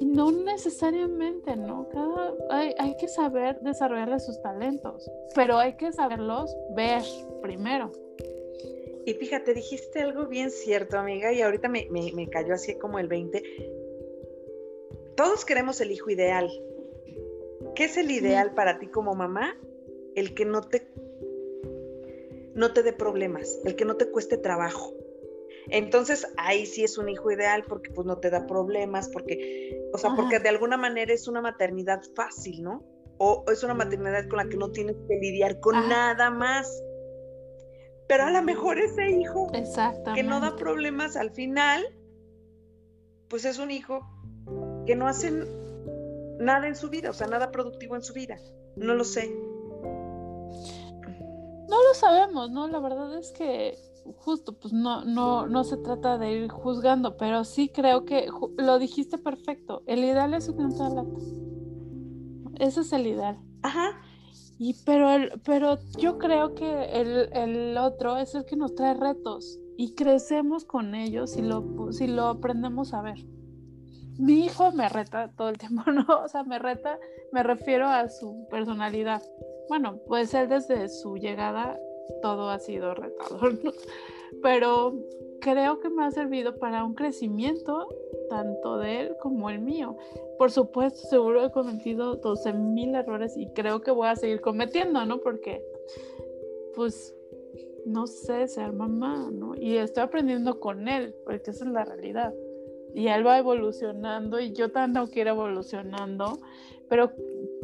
no 0.00 0.32
necesariamente, 0.32 1.56
¿no? 1.56 1.88
Cada, 1.90 2.34
hay, 2.50 2.74
hay, 2.78 2.96
que 2.96 3.08
saber 3.08 3.60
desarrollarle 3.60 4.18
sus 4.18 4.40
talentos, 4.40 5.10
pero 5.34 5.58
hay 5.58 5.74
que 5.74 5.92
saberlos 5.92 6.56
ver 6.74 7.02
primero. 7.42 7.90
Y 9.06 9.14
fíjate, 9.14 9.54
dijiste 9.54 10.00
algo 10.00 10.26
bien 10.26 10.50
cierto, 10.50 10.98
amiga, 10.98 11.32
y 11.32 11.42
ahorita 11.42 11.68
me, 11.68 11.86
cayó 12.30 12.54
así 12.54 12.76
como 12.76 12.98
el 12.98 13.08
20. 13.08 13.42
Todos 15.16 15.44
queremos 15.44 15.80
el 15.80 15.90
hijo 15.90 16.10
ideal. 16.10 16.50
¿Qué 17.74 17.84
es 17.84 17.96
el 17.96 18.10
ideal 18.10 18.54
para 18.54 18.78
ti 18.78 18.86
como 18.88 19.14
mamá? 19.14 19.56
El 20.14 20.34
que 20.34 20.44
no 20.44 20.62
te, 20.62 20.92
no 22.54 22.72
te 22.72 22.82
dé 22.82 22.92
problemas, 22.92 23.60
el 23.64 23.76
que 23.76 23.84
no 23.84 23.96
te 23.96 24.10
cueste 24.10 24.36
trabajo. 24.36 24.94
Entonces 25.68 26.26
ahí 26.36 26.66
sí 26.66 26.84
es 26.84 26.98
un 26.98 27.08
hijo 27.08 27.30
ideal 27.30 27.64
porque 27.68 27.90
pues 27.90 28.06
no 28.06 28.18
te 28.18 28.30
da 28.30 28.46
problemas, 28.46 29.08
porque, 29.08 29.88
o 29.92 29.98
sea, 29.98 30.14
porque 30.16 30.40
de 30.40 30.48
alguna 30.48 30.76
manera 30.76 31.12
es 31.12 31.28
una 31.28 31.40
maternidad 31.40 32.02
fácil, 32.14 32.62
¿no? 32.62 32.84
O 33.18 33.44
es 33.52 33.62
una 33.62 33.74
maternidad 33.74 34.28
con 34.28 34.38
la 34.38 34.48
que 34.48 34.56
no 34.56 34.72
tienes 34.72 34.96
que 35.06 35.16
lidiar 35.16 35.60
con 35.60 35.88
nada 35.88 36.30
más. 36.30 36.82
Pero 38.08 38.24
a 38.24 38.30
lo 38.30 38.42
mejor 38.42 38.78
ese 38.78 39.10
hijo 39.10 39.46
que 40.14 40.22
no 40.22 40.40
da 40.40 40.56
problemas 40.56 41.16
al 41.16 41.30
final, 41.30 41.84
pues 43.28 43.44
es 43.44 43.58
un 43.58 43.70
hijo 43.70 44.00
que 44.86 44.96
no 44.96 45.06
hace 45.06 45.30
nada 46.40 46.66
en 46.66 46.74
su 46.74 46.88
vida, 46.88 47.10
o 47.10 47.12
sea, 47.12 47.28
nada 47.28 47.52
productivo 47.52 47.94
en 47.94 48.02
su 48.02 48.12
vida. 48.12 48.36
No 48.76 48.94
lo 48.94 49.04
sé. 49.04 49.28
No 51.68 51.76
lo 51.76 51.94
sabemos, 51.94 52.50
¿no? 52.50 52.66
La 52.66 52.80
verdad 52.80 53.16
es 53.16 53.30
que 53.32 53.78
justo, 54.16 54.58
pues 54.58 54.72
no, 54.72 55.04
no, 55.04 55.46
no 55.46 55.64
se 55.64 55.76
trata 55.76 56.18
de 56.18 56.32
ir 56.32 56.48
juzgando, 56.48 57.16
pero 57.16 57.44
sí 57.44 57.68
creo 57.68 58.04
que 58.04 58.28
lo 58.56 58.78
dijiste 58.78 59.18
perfecto. 59.18 59.82
El 59.86 60.00
ideal 60.00 60.34
es 60.34 60.48
un 60.48 60.68
lata. 60.78 61.04
Ese 62.58 62.80
es 62.80 62.92
el 62.92 63.06
ideal. 63.06 63.38
Ajá. 63.62 64.00
Y 64.58 64.74
pero 64.84 65.06
pero 65.44 65.78
yo 65.96 66.18
creo 66.18 66.54
que 66.54 66.84
el, 67.00 67.30
el, 67.32 67.78
otro 67.78 68.18
es 68.18 68.34
el 68.34 68.44
que 68.44 68.56
nos 68.56 68.74
trae 68.74 68.92
retos 68.92 69.58
y 69.78 69.94
crecemos 69.94 70.66
con 70.66 70.94
ellos 70.94 71.30
si 71.30 71.40
lo, 71.40 71.92
si 71.92 72.06
lo 72.06 72.26
aprendemos 72.26 72.92
a 72.92 73.00
ver. 73.00 73.24
Mi 74.20 74.44
hijo 74.44 74.70
me 74.72 74.88
reta 74.88 75.30
todo 75.36 75.48
el 75.48 75.58
tiempo, 75.58 75.82
¿no? 75.90 76.04
O 76.24 76.28
sea, 76.28 76.44
me 76.44 76.58
reta, 76.58 76.98
me 77.32 77.42
refiero 77.42 77.86
a 77.86 78.08
su 78.08 78.46
personalidad. 78.50 79.22
Bueno, 79.68 79.98
pues 80.06 80.34
él 80.34 80.48
desde 80.48 80.88
su 80.88 81.16
llegada 81.16 81.78
todo 82.20 82.50
ha 82.50 82.58
sido 82.58 82.94
retador, 82.94 83.58
pero 84.42 84.94
creo 85.40 85.80
que 85.80 85.88
me 85.88 86.04
ha 86.04 86.10
servido 86.10 86.58
para 86.58 86.84
un 86.84 86.94
crecimiento 86.94 87.88
tanto 88.28 88.78
de 88.78 89.00
él 89.00 89.16
como 89.20 89.48
el 89.48 89.60
mío. 89.60 89.96
Por 90.38 90.50
supuesto, 90.50 91.00
seguro 91.08 91.46
he 91.46 91.50
cometido 91.50 92.16
12 92.16 92.52
mil 92.52 92.94
errores 92.94 93.36
y 93.36 93.48
creo 93.52 93.80
que 93.80 93.90
voy 93.90 94.08
a 94.08 94.16
seguir 94.16 94.40
cometiendo, 94.40 95.04
¿no? 95.06 95.20
Porque, 95.20 95.64
pues, 96.74 97.14
no 97.86 98.06
sé 98.06 98.46
ser 98.48 98.72
mamá, 98.72 99.30
¿no? 99.32 99.54
Y 99.56 99.76
estoy 99.76 100.02
aprendiendo 100.02 100.60
con 100.60 100.88
él, 100.88 101.14
porque 101.24 101.50
esa 101.50 101.64
es 101.64 101.70
la 101.70 101.84
realidad. 101.84 102.34
Y 102.94 103.08
él 103.08 103.26
va 103.26 103.38
evolucionando 103.38 104.40
y 104.40 104.52
yo 104.52 104.72
que 105.08 105.20
ir 105.20 105.28
evolucionando, 105.28 106.38
pero 106.88 107.12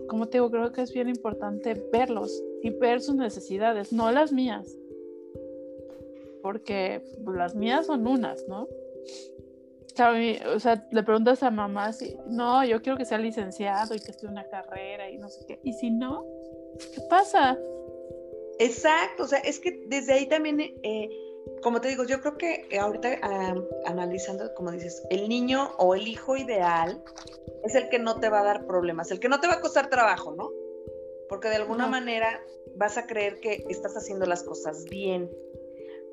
como 0.08 0.26
te 0.26 0.38
digo, 0.38 0.50
creo 0.50 0.72
que 0.72 0.82
es 0.82 0.92
bien 0.92 1.08
importante 1.08 1.74
verlos 1.92 2.42
y 2.62 2.70
ver 2.70 3.00
sus 3.00 3.16
necesidades, 3.16 3.92
no 3.92 4.10
las 4.12 4.32
mías. 4.32 4.76
Porque 6.42 7.02
las 7.26 7.54
mías 7.54 7.86
son 7.86 8.06
unas, 8.06 8.46
¿no? 8.48 8.68
o 10.54 10.60
sea, 10.60 10.86
le 10.90 11.02
preguntas 11.02 11.42
a 11.42 11.50
mamá 11.50 11.92
si, 11.92 12.16
no, 12.26 12.62
yo 12.64 12.82
quiero 12.82 12.98
que 12.98 13.06
sea 13.06 13.18
licenciado 13.18 13.94
y 13.94 13.98
que 13.98 14.10
estudie 14.10 14.30
una 14.30 14.46
carrera 14.48 15.10
y 15.10 15.16
no 15.16 15.30
sé 15.30 15.44
qué. 15.46 15.58
Y 15.64 15.72
si 15.72 15.90
no, 15.90 16.24
¿qué 16.94 17.00
pasa? 17.08 17.58
Exacto, 18.58 19.24
o 19.24 19.26
sea, 19.26 19.38
es 19.38 19.58
que 19.58 19.84
desde 19.88 20.12
ahí 20.12 20.26
también, 20.26 20.60
eh, 20.60 21.08
como 21.62 21.80
te 21.80 21.88
digo, 21.88 22.04
yo 22.04 22.20
creo 22.20 22.36
que 22.36 22.68
ahorita 22.78 23.20
analizando, 23.86 24.54
como 24.54 24.70
dices, 24.70 25.02
el 25.10 25.28
niño 25.28 25.72
o 25.78 25.94
el 25.94 26.06
hijo 26.06 26.36
ideal 26.36 27.02
es 27.64 27.74
el 27.74 27.88
que 27.88 27.98
no 27.98 28.20
te 28.20 28.28
va 28.28 28.40
a 28.40 28.44
dar 28.44 28.66
problemas, 28.66 29.10
el 29.10 29.20
que 29.20 29.28
no 29.28 29.40
te 29.40 29.48
va 29.48 29.54
a 29.54 29.60
costar 29.60 29.90
trabajo, 29.90 30.34
¿no? 30.34 30.50
Porque 31.28 31.48
de 31.48 31.56
alguna 31.56 31.86
manera 31.86 32.40
vas 32.76 32.98
a 32.98 33.06
creer 33.06 33.40
que 33.40 33.64
estás 33.68 33.96
haciendo 33.96 34.26
las 34.26 34.42
cosas 34.42 34.84
bien. 34.84 35.30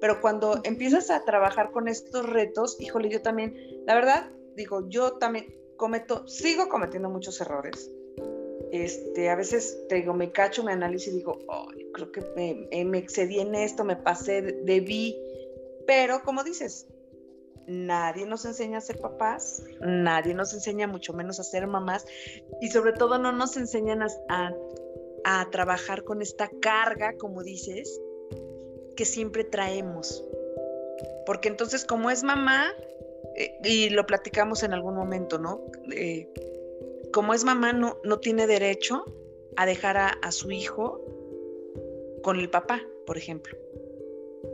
Pero 0.02 0.22
cuando 0.22 0.60
empiezas 0.64 1.10
a 1.12 1.24
trabajar 1.24 1.72
con 1.72 1.88
estos 1.88 2.28
retos, 2.28 2.80
híjole, 2.80 3.10
yo 3.10 3.22
también, 3.22 3.56
la 3.86 3.96
verdad, 3.96 4.32
digo, 4.56 4.88
yo 4.90 5.14
también 5.18 5.56
cometo, 5.78 6.28
sigo 6.28 6.68
cometiendo 6.68 7.10
muchos 7.10 7.40
errores. 7.42 7.92
Este, 8.72 9.30
a 9.30 9.36
veces 9.36 9.86
te 9.88 9.96
digo, 9.96 10.14
me 10.14 10.32
cacho, 10.32 10.64
me 10.64 10.72
analizo 10.72 11.12
y 11.12 11.14
digo, 11.14 11.38
creo 11.94 12.12
que 12.12 12.22
me, 12.36 12.68
eh, 12.72 12.84
me, 12.84 12.98
excedí 12.98 13.40
en 13.40 13.56
esto, 13.56 13.84
me 13.84 13.96
pasé, 13.96 14.42
debí. 14.42 15.18
Pero 15.88 16.22
como 16.24 16.44
dices, 16.44 16.88
nadie 17.68 18.26
nos 18.26 18.46
enseña 18.46 18.80
a 18.80 18.82
ser 18.82 19.00
papás, 19.00 19.64
nadie 19.80 20.34
nos 20.34 20.54
enseña 20.54 20.88
mucho 20.88 21.14
menos 21.14 21.40
a 21.40 21.44
ser 21.44 21.68
mamás 21.68 22.06
y 22.62 22.70
sobre 22.70 22.94
todo 22.94 23.18
no 23.18 23.32
nos 23.32 23.56
enseñan 23.58 24.02
a, 24.02 24.54
a, 25.24 25.50
trabajar 25.52 26.04
con 26.04 26.22
esta 26.22 26.50
carga, 26.62 27.16
como 27.18 27.44
dices, 27.44 28.02
que 28.96 29.06
siempre 29.06 29.44
traemos. 29.44 30.24
Porque 31.26 31.48
entonces 31.48 31.86
como 31.86 32.10
es 32.10 32.24
mamá, 32.24 32.68
eh, 33.36 33.58
y 33.64 33.90
lo 33.90 34.06
platicamos 34.06 34.64
en 34.64 34.74
algún 34.74 34.96
momento, 34.96 35.40
¿no? 35.40 35.62
Eh, 35.96 36.28
como 37.14 37.34
es 37.34 37.44
mamá, 37.44 37.74
no, 37.74 37.98
no 38.04 38.20
tiene 38.20 38.48
derecho 38.48 39.06
a 39.56 39.66
dejar 39.66 39.98
a, 39.98 40.08
a 40.10 40.32
su 40.32 40.52
hijo 40.52 41.13
con 42.24 42.40
el 42.40 42.50
papá, 42.50 42.82
por 43.06 43.18
ejemplo. 43.18 43.56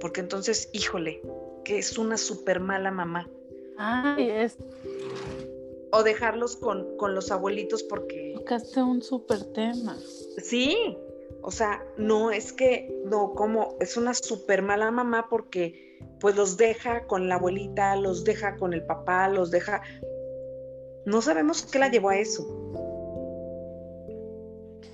Porque 0.02 0.20
entonces, 0.20 0.70
híjole, 0.74 1.22
que 1.64 1.78
es 1.80 1.98
una 1.98 2.18
súper 2.18 2.60
mala 2.60 2.92
mamá. 2.92 3.30
Ay, 3.78 4.30
es. 4.30 4.58
o 5.92 6.04
dejarlos 6.04 6.58
con, 6.58 6.98
con 6.98 7.16
los 7.16 7.32
abuelitos 7.32 7.84
porque... 7.84 8.34
Tocaste 8.36 8.84
un 8.84 9.02
súper 9.02 9.44
tema. 9.54 9.98
Sí, 10.44 10.98
o 11.42 11.52
sea, 11.52 11.84
no 11.98 12.32
es 12.32 12.52
que, 12.52 12.94
no, 13.06 13.34
como 13.34 13.78
es 13.80 13.96
una 13.96 14.14
súper 14.14 14.62
mala 14.62 14.92
mamá 14.92 15.28
porque 15.30 15.98
pues 16.20 16.36
los 16.36 16.58
deja 16.58 17.08
con 17.08 17.30
la 17.30 17.36
abuelita, 17.36 17.96
los 17.96 18.24
deja 18.26 18.58
con 18.58 18.74
el 18.74 18.86
papá, 18.86 19.30
los 19.30 19.52
deja... 19.52 19.82
No 21.06 21.22
sabemos 21.22 21.64
qué 21.64 21.80
la 21.80 21.90
llevó 21.90 22.10
a 22.10 22.18
eso. 22.18 22.44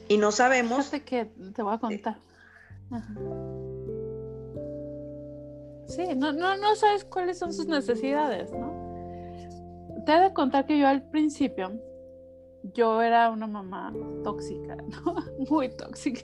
Y 0.08 0.18
no 0.18 0.32
sabemos... 0.32 0.86
Fíjate 0.86 1.04
que 1.04 1.26
te 1.54 1.64
voy 1.64 1.74
a 1.74 1.80
contar. 1.80 2.18
Sí, 5.88 6.04
no, 6.16 6.34
no, 6.34 6.58
no 6.58 6.76
sabes 6.76 7.06
cuáles 7.06 7.38
son 7.38 7.54
sus 7.54 7.68
necesidades, 7.68 8.52
¿no? 8.52 8.74
Te 10.06 10.14
he 10.14 10.20
de 10.20 10.34
contar 10.34 10.66
que 10.66 10.78
yo 10.80 10.88
al 10.88 11.04
principio, 11.10 11.72
yo 12.74 13.02
era 13.02 13.30
una 13.30 13.48
mamá 13.48 13.94
tóxica, 14.24 14.76
¿no? 15.06 15.16
Muy 15.50 15.70
tóxica. 15.70 16.24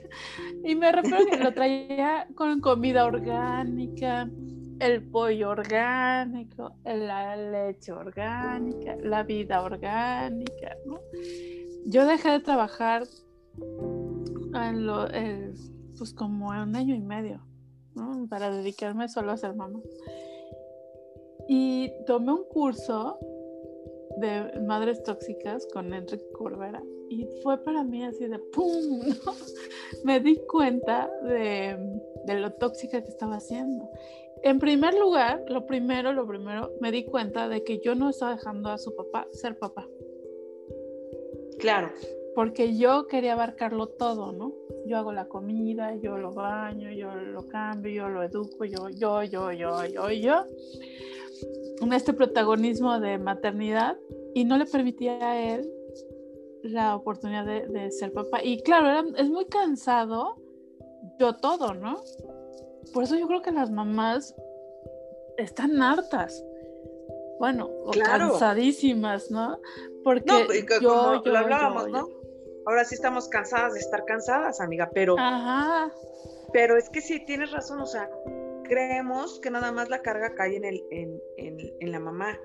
Y 0.64 0.74
me 0.74 0.90
refiero 0.92 1.24
que 1.26 1.36
lo 1.38 1.52
traía 1.52 2.26
con 2.34 2.60
comida 2.60 3.04
orgánica, 3.04 4.28
el 4.80 5.02
pollo 5.02 5.50
orgánico, 5.50 6.74
la 6.84 7.36
leche 7.36 7.92
orgánica, 7.92 8.96
la 9.00 9.22
vida 9.22 9.62
orgánica, 9.62 10.76
¿no? 10.86 10.98
Yo 11.86 12.04
dejé 12.06 12.30
de 12.30 12.40
trabajar 12.40 13.04
en 14.54 14.86
lo, 14.86 15.08
pues 16.02 16.14
como 16.14 16.48
un 16.48 16.74
año 16.74 16.96
y 16.96 17.00
medio, 17.00 17.40
¿no? 17.94 18.26
Para 18.28 18.50
dedicarme 18.50 19.08
solo 19.08 19.30
a 19.30 19.36
ser 19.36 19.54
mamá. 19.54 19.80
Y 21.46 21.92
tomé 22.08 22.32
un 22.32 22.42
curso 22.42 23.20
de 24.16 24.60
Madres 24.66 25.00
Tóxicas 25.04 25.64
con 25.72 25.94
Enrique 25.94 26.26
Corbera 26.32 26.82
y 27.08 27.24
fue 27.44 27.56
para 27.62 27.84
mí 27.84 28.02
así 28.02 28.26
de 28.26 28.40
¡pum! 28.40 28.98
¿no? 29.24 29.32
Me 30.02 30.18
di 30.18 30.44
cuenta 30.48 31.08
de, 31.22 31.78
de, 32.26 32.34
lo 32.34 32.52
tóxica 32.54 33.00
que 33.00 33.08
estaba 33.08 33.36
haciendo. 33.36 33.88
En 34.42 34.58
primer 34.58 34.94
lugar, 34.94 35.44
lo 35.46 35.66
primero, 35.66 36.12
lo 36.12 36.26
primero, 36.26 36.72
me 36.80 36.90
di 36.90 37.04
cuenta 37.04 37.48
de 37.48 37.62
que 37.62 37.78
yo 37.78 37.94
no 37.94 38.10
estaba 38.10 38.34
dejando 38.34 38.70
a 38.70 38.78
su 38.78 38.92
papá 38.96 39.28
ser 39.30 39.56
papá. 39.56 39.86
Claro. 41.60 41.92
Porque 42.34 42.76
yo 42.76 43.06
quería 43.06 43.34
abarcarlo 43.34 43.88
todo, 43.88 44.32
¿no? 44.32 44.52
Yo 44.86 44.96
hago 44.96 45.12
la 45.12 45.28
comida, 45.28 45.94
yo 45.96 46.16
lo 46.16 46.32
baño, 46.32 46.90
yo 46.90 47.14
lo 47.14 47.46
cambio, 47.48 47.92
yo 47.92 48.08
lo 48.08 48.22
educo, 48.22 48.64
yo, 48.64 48.88
yo, 48.88 49.22
yo, 49.22 49.52
yo, 49.52 49.84
yo, 49.84 50.10
yo 50.10 50.46
este 51.92 52.12
protagonismo 52.12 53.00
de 53.00 53.18
maternidad 53.18 53.96
y 54.34 54.44
no 54.44 54.56
le 54.56 54.66
permitía 54.66 55.18
a 55.18 55.54
él 55.54 55.68
la 56.62 56.94
oportunidad 56.94 57.44
de, 57.44 57.90
ser 57.90 58.12
papá. 58.12 58.42
Y 58.42 58.62
claro, 58.62 59.08
es 59.16 59.28
muy 59.28 59.46
cansado 59.46 60.36
yo 61.18 61.34
todo, 61.36 61.74
¿no? 61.74 62.00
Por 62.92 63.04
eso 63.04 63.16
yo 63.16 63.26
creo 63.26 63.42
que 63.42 63.50
las 63.50 63.70
mamás 63.70 64.34
están 65.36 65.82
hartas. 65.82 66.44
Bueno, 67.40 67.68
cansadísimas, 68.04 69.30
¿no? 69.30 69.58
Porque 70.04 70.24
no, 70.26 70.80
yo, 70.80 71.22
lo 71.24 71.38
hablábamos, 71.38 71.88
¿no? 71.88 72.08
Ahora 72.66 72.84
sí 72.84 72.94
estamos 72.94 73.28
cansadas 73.28 73.74
de 73.74 73.80
estar 73.80 74.04
cansadas, 74.04 74.60
amiga, 74.60 74.90
pero 74.94 75.16
Ajá. 75.18 75.92
pero 76.52 76.76
es 76.76 76.88
que 76.88 77.00
sí 77.00 77.24
tienes 77.24 77.50
razón, 77.50 77.80
o 77.80 77.86
sea, 77.86 78.08
creemos 78.64 79.40
que 79.40 79.50
nada 79.50 79.72
más 79.72 79.88
la 79.88 80.02
carga 80.02 80.34
cae 80.34 80.56
en, 80.56 80.64
el, 80.64 80.82
en, 81.36 81.92
la 81.92 82.00
mamá. 82.00 82.38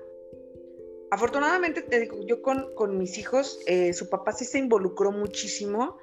Afortunadamente, 1.10 1.82
te 1.82 2.00
digo, 2.00 2.18
yo 2.26 2.42
con, 2.42 2.98
mis 2.98 3.16
hijos, 3.18 3.60
eh, 3.66 3.92
su 3.94 4.10
papá 4.10 4.32
sí 4.32 4.44
se 4.44 4.58
involucró 4.58 5.10
muchísimo. 5.10 5.96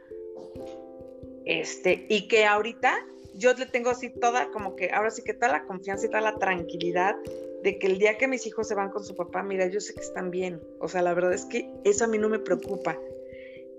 Este, 1.46 2.08
y 2.10 2.28
que 2.28 2.46
ahorita 2.46 2.96
yo 3.36 3.54
le 3.54 3.68
tengo 3.68 3.92
así 3.92 4.10
toda, 4.10 4.50
como 4.52 4.76
que 4.76 4.90
ahora 4.92 5.12
sí 5.12 5.22
que 5.22 5.34
toda 5.34 5.52
la 5.52 5.66
confianza 5.66 6.08
y 6.08 6.10
toda 6.10 6.22
la 6.22 6.38
tranquilidad 6.38 7.16
de 7.64 7.78
que 7.78 7.88
el 7.88 8.00
día 8.00 8.18
que 8.18 8.28
mis 8.28 8.48
hijos 8.48 8.68
se 8.68 8.76
van 8.76 8.90
con 8.90 9.04
su 9.04 9.16
papá, 9.16 9.44
mira, 9.44 9.68
yo 9.68 9.80
sé 9.80 9.94
que 9.94 10.02
están 10.02 10.32
bien. 10.32 10.62
O 10.80 10.88
sea, 10.88 11.02
la 11.02 11.14
verdad 11.14 11.34
es 11.34 11.46
que 11.46 11.70
eso 11.84 12.06
a 12.06 12.08
mí 12.08 12.18
no 12.18 12.30
me 12.30 12.40
preocupa. 12.40 12.98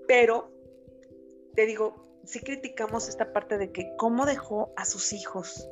Pero, 0.07 0.49
te 1.55 1.65
digo, 1.65 2.07
sí 2.23 2.39
criticamos 2.39 3.09
esta 3.09 3.33
parte 3.33 3.57
de 3.57 3.71
que 3.71 3.93
cómo 3.97 4.25
dejó 4.25 4.71
a 4.75 4.85
sus 4.85 5.13
hijos 5.13 5.69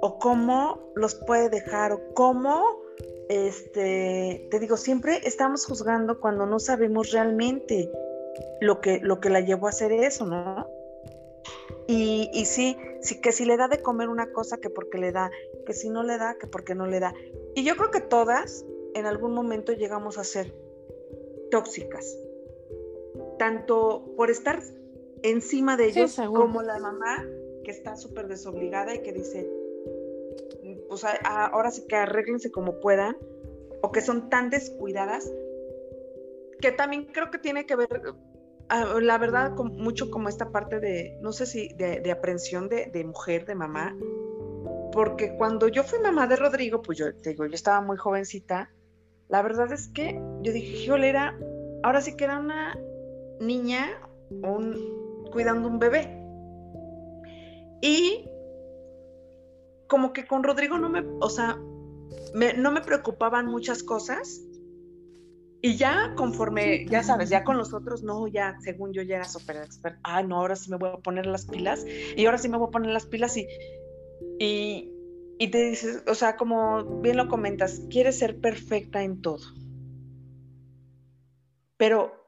o 0.00 0.18
cómo 0.18 0.92
los 0.94 1.14
puede 1.14 1.48
dejar 1.48 1.92
o 1.92 2.14
cómo, 2.14 2.80
este, 3.28 4.48
te 4.50 4.58
digo, 4.60 4.76
siempre 4.76 5.20
estamos 5.24 5.66
juzgando 5.66 6.20
cuando 6.20 6.46
no 6.46 6.58
sabemos 6.58 7.10
realmente 7.10 7.90
lo 8.60 8.80
que, 8.80 9.00
lo 9.00 9.20
que 9.20 9.30
la 9.30 9.40
llevó 9.40 9.66
a 9.66 9.70
hacer 9.70 9.92
eso, 9.92 10.26
¿no? 10.26 10.68
Y, 11.88 12.30
y 12.32 12.46
sí, 12.46 12.76
sí, 13.00 13.20
que 13.20 13.32
si 13.32 13.44
le 13.44 13.56
da 13.56 13.68
de 13.68 13.80
comer 13.80 14.08
una 14.08 14.32
cosa, 14.32 14.58
que 14.58 14.70
porque 14.70 14.98
le 14.98 15.12
da, 15.12 15.30
que 15.64 15.72
si 15.72 15.88
no 15.88 16.02
le 16.02 16.18
da, 16.18 16.36
que 16.38 16.46
porque 16.48 16.74
no 16.74 16.86
le 16.86 16.98
da. 16.98 17.14
Y 17.54 17.64
yo 17.64 17.76
creo 17.76 17.90
que 17.90 18.00
todas 18.00 18.64
en 18.94 19.06
algún 19.06 19.32
momento 19.34 19.72
llegamos 19.72 20.18
a 20.18 20.24
ser 20.24 20.52
tóxicas, 21.50 22.16
tanto 23.38 24.12
por 24.16 24.30
estar 24.30 24.60
encima 25.22 25.76
de 25.76 25.86
ellos 25.86 26.16
como 26.16 26.62
la 26.62 26.78
mamá 26.78 27.24
que 27.64 27.70
está 27.70 27.96
súper 27.96 28.28
desobligada 28.28 28.94
y 28.94 29.02
que 29.02 29.12
dice, 29.12 29.50
pues 30.88 31.04
ahora 31.24 31.70
sí 31.70 31.84
que 31.88 31.96
arréglense 31.96 32.50
como 32.50 32.80
puedan, 32.80 33.16
o 33.82 33.92
que 33.92 34.00
son 34.00 34.30
tan 34.30 34.50
descuidadas, 34.50 35.30
que 36.60 36.72
también 36.72 37.06
creo 37.06 37.30
que 37.30 37.38
tiene 37.38 37.66
que 37.66 37.76
ver, 37.76 37.88
ah, 38.68 38.98
la 39.00 39.18
verdad, 39.18 39.54
con, 39.54 39.76
mucho 39.76 40.10
como 40.10 40.28
esta 40.28 40.50
parte 40.50 40.80
de, 40.80 41.18
no 41.20 41.32
sé 41.32 41.46
si, 41.46 41.68
de, 41.74 42.10
aprensión 42.10 42.68
de, 42.68 43.04
mujer, 43.04 43.46
de 43.46 43.54
mamá, 43.54 43.96
porque 44.92 45.34
cuando 45.36 45.68
yo 45.68 45.82
fui 45.82 45.98
mamá 45.98 46.26
de 46.26 46.36
Rodrigo, 46.36 46.80
pues 46.82 46.98
yo 46.98 47.14
te 47.16 47.30
digo, 47.30 47.46
yo 47.46 47.54
estaba 47.54 47.80
muy 47.80 47.96
jovencita, 47.96 48.70
la 49.28 49.42
verdad 49.42 49.72
es 49.72 49.88
que 49.88 50.14
yo 50.42 50.52
dije, 50.52 50.84
híjole, 50.84 51.08
era, 51.08 51.36
ahora 51.82 52.00
sí 52.00 52.16
que 52.16 52.24
era 52.24 52.38
una 52.38 52.78
niña 53.40 54.00
un, 54.30 55.28
cuidando 55.30 55.68
un 55.68 55.78
bebé. 55.78 56.22
Y 57.82 58.28
como 59.88 60.12
que 60.12 60.26
con 60.26 60.42
Rodrigo 60.42 60.78
no 60.78 60.88
me, 60.88 61.04
o 61.20 61.28
sea, 61.28 61.56
no 62.56 62.72
me 62.72 62.80
preocupaban 62.80 63.46
muchas 63.46 63.82
cosas. 63.82 64.42
Y 65.62 65.76
ya 65.76 66.14
conforme, 66.16 66.86
ya 66.86 67.02
sabes, 67.02 67.28
ya 67.28 67.42
con 67.42 67.56
los 67.56 67.72
otros, 67.74 68.02
no, 68.02 68.28
ya, 68.28 68.56
según 68.60 68.92
yo 68.92 69.02
ya 69.02 69.16
era 69.16 69.24
súper 69.24 69.56
experta. 69.56 69.98
Ah, 70.04 70.22
no, 70.22 70.36
ahora 70.36 70.54
sí 70.54 70.70
me 70.70 70.76
voy 70.76 70.90
a 70.90 70.98
poner 70.98 71.26
las 71.26 71.46
pilas. 71.46 71.84
Y 72.16 72.26
ahora 72.26 72.38
sí 72.38 72.48
me 72.48 72.58
voy 72.58 72.68
a 72.68 72.70
poner 72.70 72.92
las 72.92 73.06
pilas 73.06 73.36
y, 73.36 73.48
y, 74.38 74.92
y 75.38 75.48
te 75.48 75.70
dices, 75.70 76.02
o 76.06 76.14
sea, 76.14 76.36
como 76.36 77.00
bien 77.00 77.16
lo 77.16 77.28
comentas, 77.28 77.82
quieres 77.90 78.18
ser 78.18 78.40
perfecta 78.40 79.02
en 79.02 79.20
todo. 79.22 79.44
Pero, 81.76 82.24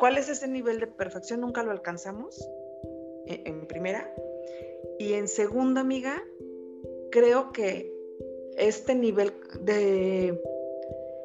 ¿cuál 0.00 0.16
es 0.16 0.28
ese 0.28 0.48
nivel 0.48 0.80
de 0.80 0.86
perfección? 0.88 1.42
Nunca 1.42 1.62
lo 1.62 1.70
alcanzamos 1.70 2.40
e, 3.26 3.42
en 3.44 3.66
primera. 3.66 4.12
Y 4.98 5.12
en 5.12 5.28
segunda, 5.28 5.82
amiga, 5.82 6.20
creo 7.12 7.52
que 7.52 7.94
este 8.56 8.94
nivel 8.94 9.32
de, 9.60 10.42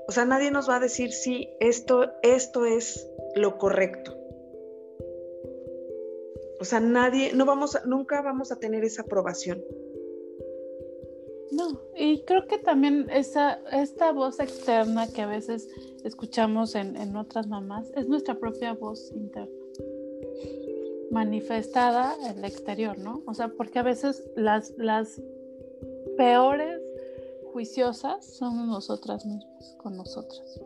o 0.07 0.11
sea, 0.11 0.25
nadie 0.25 0.51
nos 0.51 0.69
va 0.69 0.75
a 0.75 0.79
decir 0.79 1.11
si 1.11 1.49
esto, 1.59 2.11
esto 2.21 2.65
es 2.65 3.09
lo 3.35 3.57
correcto. 3.57 4.15
O 6.59 6.65
sea, 6.65 6.79
nadie, 6.79 7.33
no 7.33 7.45
vamos, 7.45 7.77
nunca 7.85 8.21
vamos 8.21 8.51
a 8.51 8.57
tener 8.57 8.83
esa 8.83 9.01
aprobación. 9.01 9.63
No, 11.55 11.79
y 11.95 12.21
creo 12.21 12.47
que 12.47 12.57
también 12.57 13.07
esa, 13.09 13.59
esta 13.71 14.11
voz 14.11 14.39
externa 14.39 15.07
que 15.07 15.21
a 15.21 15.27
veces 15.27 15.69
escuchamos 16.03 16.75
en, 16.75 16.97
en 16.97 17.15
otras 17.15 17.47
mamás 17.47 17.91
es 17.95 18.07
nuestra 18.07 18.37
propia 18.37 18.73
voz 18.73 19.11
interna 19.13 19.55
manifestada 21.15 22.13
en 22.29 22.39
el 22.39 22.45
exterior, 22.45 22.97
¿no? 22.97 23.23
O 23.25 23.33
sea, 23.33 23.47
porque 23.47 23.79
a 23.79 23.83
veces 23.83 24.29
las, 24.35 24.73
las 24.77 25.21
peores 26.17 26.81
juiciosas 27.53 28.25
somos 28.25 28.67
nosotras 28.67 29.25
mismas, 29.25 29.75
con 29.77 29.95
nosotras. 29.95 30.59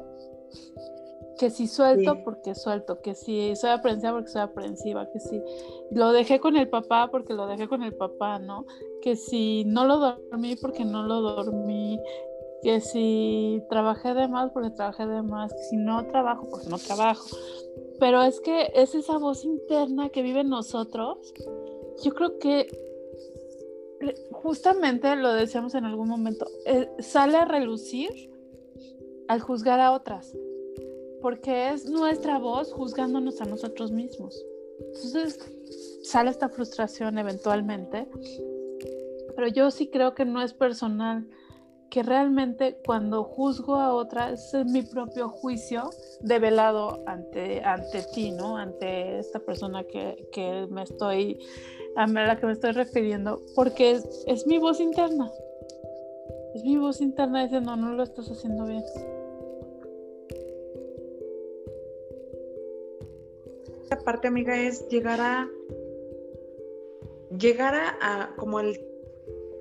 Que 1.39 1.49
si 1.49 1.67
suelto, 1.67 2.23
porque 2.25 2.53
suelto, 2.53 3.01
que 3.01 3.15
si 3.15 3.55
soy 3.55 3.69
aprensiva, 3.69 4.11
porque 4.11 4.29
soy 4.29 4.41
aprensiva, 4.41 5.09
que 5.09 5.19
si 5.19 5.41
lo 5.89 6.11
dejé 6.11 6.39
con 6.41 6.57
el 6.57 6.67
papá, 6.67 7.07
porque 7.09 7.33
lo 7.33 7.47
dejé 7.47 7.69
con 7.69 7.81
el 7.81 7.93
papá, 7.93 8.39
¿no? 8.39 8.65
Que 9.01 9.15
si 9.15 9.63
no 9.63 9.85
lo 9.85 9.99
dormí, 9.99 10.57
porque 10.57 10.83
no 10.83 11.03
lo 11.03 11.21
dormí, 11.21 11.97
que 12.61 12.81
si 12.81 13.63
trabajé 13.69 14.13
de 14.13 14.27
más, 14.27 14.51
porque 14.51 14.69
trabajé 14.71 15.07
de 15.07 15.21
más, 15.21 15.53
que 15.53 15.63
si 15.63 15.77
no 15.77 16.05
trabajo, 16.07 16.47
porque 16.49 16.67
no 16.67 16.77
trabajo. 16.77 17.25
Pero 17.99 18.21
es 18.21 18.41
que 18.41 18.71
es 18.75 18.93
esa 18.93 19.17
voz 19.17 19.45
interna 19.45 20.09
que 20.09 20.21
vive 20.21 20.41
en 20.41 20.49
nosotros. 20.49 21.33
Yo 22.03 22.13
creo 22.13 22.37
que 22.37 22.67
justamente 24.31 25.15
lo 25.15 25.33
decíamos 25.33 25.75
en 25.75 25.85
algún 25.85 26.07
momento, 26.07 26.45
eh, 26.65 26.89
sale 26.99 27.37
a 27.37 27.45
relucir 27.45 28.09
al 29.27 29.41
juzgar 29.41 29.79
a 29.79 29.91
otras, 29.91 30.35
porque 31.21 31.69
es 31.69 31.89
nuestra 31.89 32.37
voz 32.37 32.71
juzgándonos 32.73 33.41
a 33.41 33.45
nosotros 33.45 33.91
mismos. 33.91 34.43
Entonces 34.79 35.39
sale 36.03 36.29
esta 36.29 36.49
frustración 36.49 37.17
eventualmente, 37.17 38.07
pero 39.35 39.47
yo 39.47 39.71
sí 39.71 39.89
creo 39.89 40.15
que 40.15 40.25
no 40.25 40.41
es 40.41 40.53
personal, 40.53 41.27
que 41.89 42.03
realmente 42.03 42.77
cuando 42.85 43.23
juzgo 43.23 43.75
a 43.75 43.93
otra, 43.93 44.31
es 44.31 44.53
mi 44.65 44.83
propio 44.83 45.29
juicio 45.29 45.89
develado 46.21 47.03
ante, 47.07 47.63
ante 47.63 48.03
ti, 48.13 48.31
¿no? 48.31 48.57
Ante 48.57 49.19
esta 49.19 49.39
persona 49.39 49.83
que, 49.83 50.27
que 50.31 50.67
me 50.69 50.83
estoy, 50.83 51.39
a 51.95 52.05
la 52.05 52.39
que 52.39 52.45
me 52.45 52.53
estoy 52.53 52.71
refiriendo, 52.71 53.41
porque 53.55 53.91
es, 53.91 54.23
es 54.27 54.45
mi 54.45 54.59
voz 54.59 54.79
interna. 54.79 55.31
Es 56.53 56.63
mi 56.63 56.77
voz 56.77 57.01
interna 57.01 57.43
diciendo, 57.43 57.75
no, 57.75 57.89
no 57.89 57.95
lo 57.95 58.03
estás 58.03 58.29
haciendo 58.29 58.65
bien. 58.65 58.83
Esta 63.91 64.03
parte, 64.03 64.27
amiga, 64.27 64.55
es 64.55 64.87
llegar 64.89 65.19
a 65.19 65.49
llegar 67.35 67.73
a, 67.73 68.35
como 68.37 68.59
al, 68.59 68.79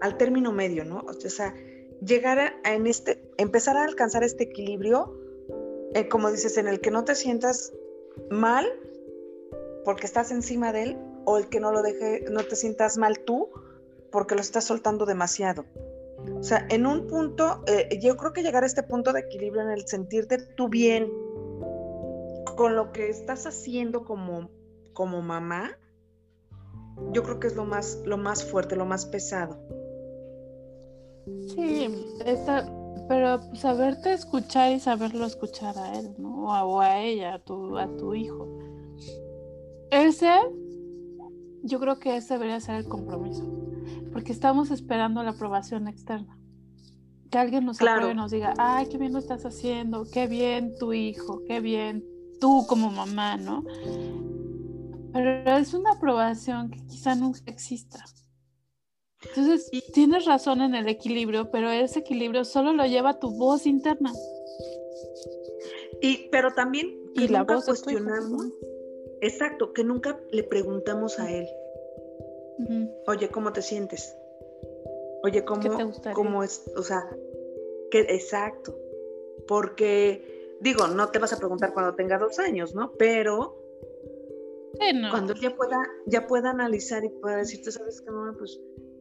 al 0.03 0.19
término 0.19 0.53
medio, 0.53 0.85
¿no? 0.85 0.99
O 0.99 1.14
sea, 1.14 1.55
llegar 2.05 2.38
a, 2.38 2.75
en 2.75 2.87
este, 2.87 3.23
empezar 3.38 3.79
a 3.79 3.85
alcanzar 3.85 4.25
este 4.25 4.45
equilibrio, 4.45 5.19
eh, 5.95 6.09
como 6.09 6.31
dices, 6.31 6.59
en 6.59 6.69
el 6.69 6.83
que 6.83 6.91
no 6.91 7.05
te 7.05 7.14
sientas 7.14 7.73
mal 8.29 8.67
porque 9.83 10.05
estás 10.05 10.31
encima 10.31 10.75
de 10.75 10.83
él, 10.83 10.99
o 11.25 11.38
el 11.38 11.49
que 11.49 11.59
no 11.59 11.73
lo 11.73 11.81
deje, 11.81 12.27
no 12.31 12.45
te 12.45 12.55
sientas 12.55 12.99
mal 12.99 13.21
tú 13.21 13.49
porque 14.12 14.35
lo 14.35 14.43
estás 14.43 14.64
soltando 14.64 15.07
demasiado. 15.07 15.64
O 16.38 16.43
sea, 16.43 16.67
en 16.69 16.85
un 16.85 17.07
punto, 17.07 17.62
eh, 17.67 17.99
yo 18.03 18.19
creo 18.19 18.35
que 18.35 18.43
llegar 18.43 18.62
a 18.62 18.67
este 18.67 18.83
punto 18.83 19.14
de 19.14 19.21
equilibrio 19.21 19.62
en 19.62 19.71
el 19.71 19.88
sentirte 19.88 20.37
tú 20.37 20.69
bien 20.69 21.11
con 22.59 22.75
lo 22.75 22.90
que 22.90 23.09
estás 23.09 23.47
haciendo 23.47 24.05
como, 24.05 24.51
como 24.92 25.23
mamá, 25.23 25.79
yo 27.12 27.23
creo 27.23 27.38
que 27.38 27.47
es 27.47 27.55
lo 27.55 27.64
más, 27.64 28.03
lo 28.05 28.18
más 28.18 28.42
fuerte, 28.42 28.75
lo 28.75 28.85
más 28.85 29.07
pesado. 29.07 29.61
Sí, 31.55 31.88
pero 33.09 33.55
saberte 33.55 34.12
escuchar 34.12 34.73
y 34.73 34.81
saberlo 34.81 35.25
escuchar 35.25 35.79
a 35.79 36.01
él, 36.01 36.16
¿no? 36.18 36.47
O 36.47 36.81
a, 36.81 36.99
ella, 36.99 37.35
a 37.35 37.38
tu, 37.38 37.79
a 37.79 37.87
tu 37.97 38.12
hijo. 38.14 38.49
Ese, 39.92 40.33
yo 41.62 41.79
creo 41.79 42.01
que 42.01 42.16
ese 42.16 42.35
debería 42.35 42.59
ser 42.59 42.75
el 42.75 42.88
compromiso, 42.88 43.44
porque 44.12 44.33
estamos 44.33 44.73
esperando 44.73 45.23
la 45.23 45.31
aprobación 45.31 45.87
externa. 45.87 46.37
Que 47.31 47.38
alguien 47.38 47.66
nos 47.66 47.81
apruebe 47.81 48.11
y 48.11 48.16
nos 48.16 48.33
diga, 48.33 48.55
ay, 48.59 48.88
qué 48.88 48.99
bien 48.99 49.12
lo 49.12 49.21
estás 49.21 49.47
haciendo, 49.47 50.07
qué 50.12 50.27
bien 50.27 50.75
tu 50.77 50.92
hijo, 50.92 51.44
qué 51.47 51.61
bien 51.61 52.17
tú 52.40 52.66
como 52.66 52.90
mamá, 52.90 53.37
¿no? 53.37 53.64
Pero 55.12 55.57
es 55.57 55.74
una 55.74 55.92
aprobación 55.92 56.70
que 56.70 56.85
quizá 56.87 57.14
nunca 57.14 57.40
exista. 57.46 58.05
Entonces, 59.22 59.70
tienes 59.92 60.27
razón 60.27 60.62
en 60.62 60.74
el 60.74 60.88
equilibrio, 60.88 61.51
pero 61.51 61.70
ese 61.70 62.01
equilibrio 62.01 62.44
solo 62.44 62.72
lo 62.72 62.87
lleva 62.87 63.18
tu 63.18 63.31
voz 63.31 63.66
interna. 63.66 64.12
Y, 66.01 66.29
pero 66.31 66.53
también 66.55 66.96
y 67.14 67.29
la 67.29 67.42
voz 67.42 67.64
cuestionamos. 67.64 68.53
Exacto, 69.20 69.72
que 69.72 69.83
nunca 69.83 70.20
le 70.31 70.44
preguntamos 70.44 71.18
a 71.18 71.33
él. 71.33 71.48
Oye, 73.07 73.29
¿cómo 73.29 73.53
te 73.53 73.62
sientes? 73.62 74.16
Oye, 75.24 75.44
¿cómo, 75.44 75.92
¿cómo 76.14 76.44
es? 76.44 76.70
O 76.77 76.83
sea, 76.83 77.05
que 77.90 78.01
exacto. 78.01 78.79
Porque, 79.46 80.38
digo, 80.61 80.87
no 80.88 81.11
te 81.11 81.18
vas 81.18 81.33
a 81.33 81.38
preguntar 81.38 81.73
cuando 81.73 81.94
tenga 81.94 82.18
dos 82.18 82.38
años, 82.38 82.75
¿no? 82.75 82.92
Pero 82.99 83.57
cuando 85.11 85.35
ya 85.35 85.55
pueda, 85.57 85.79
ya 86.07 86.27
pueda 86.27 86.51
analizar 86.51 87.05
y 87.05 87.09
pueda 87.09 87.38
decirte, 87.38 87.73
sabes 87.73 88.01
que 88.01 88.11
no, 88.11 88.33
pues 88.38 88.61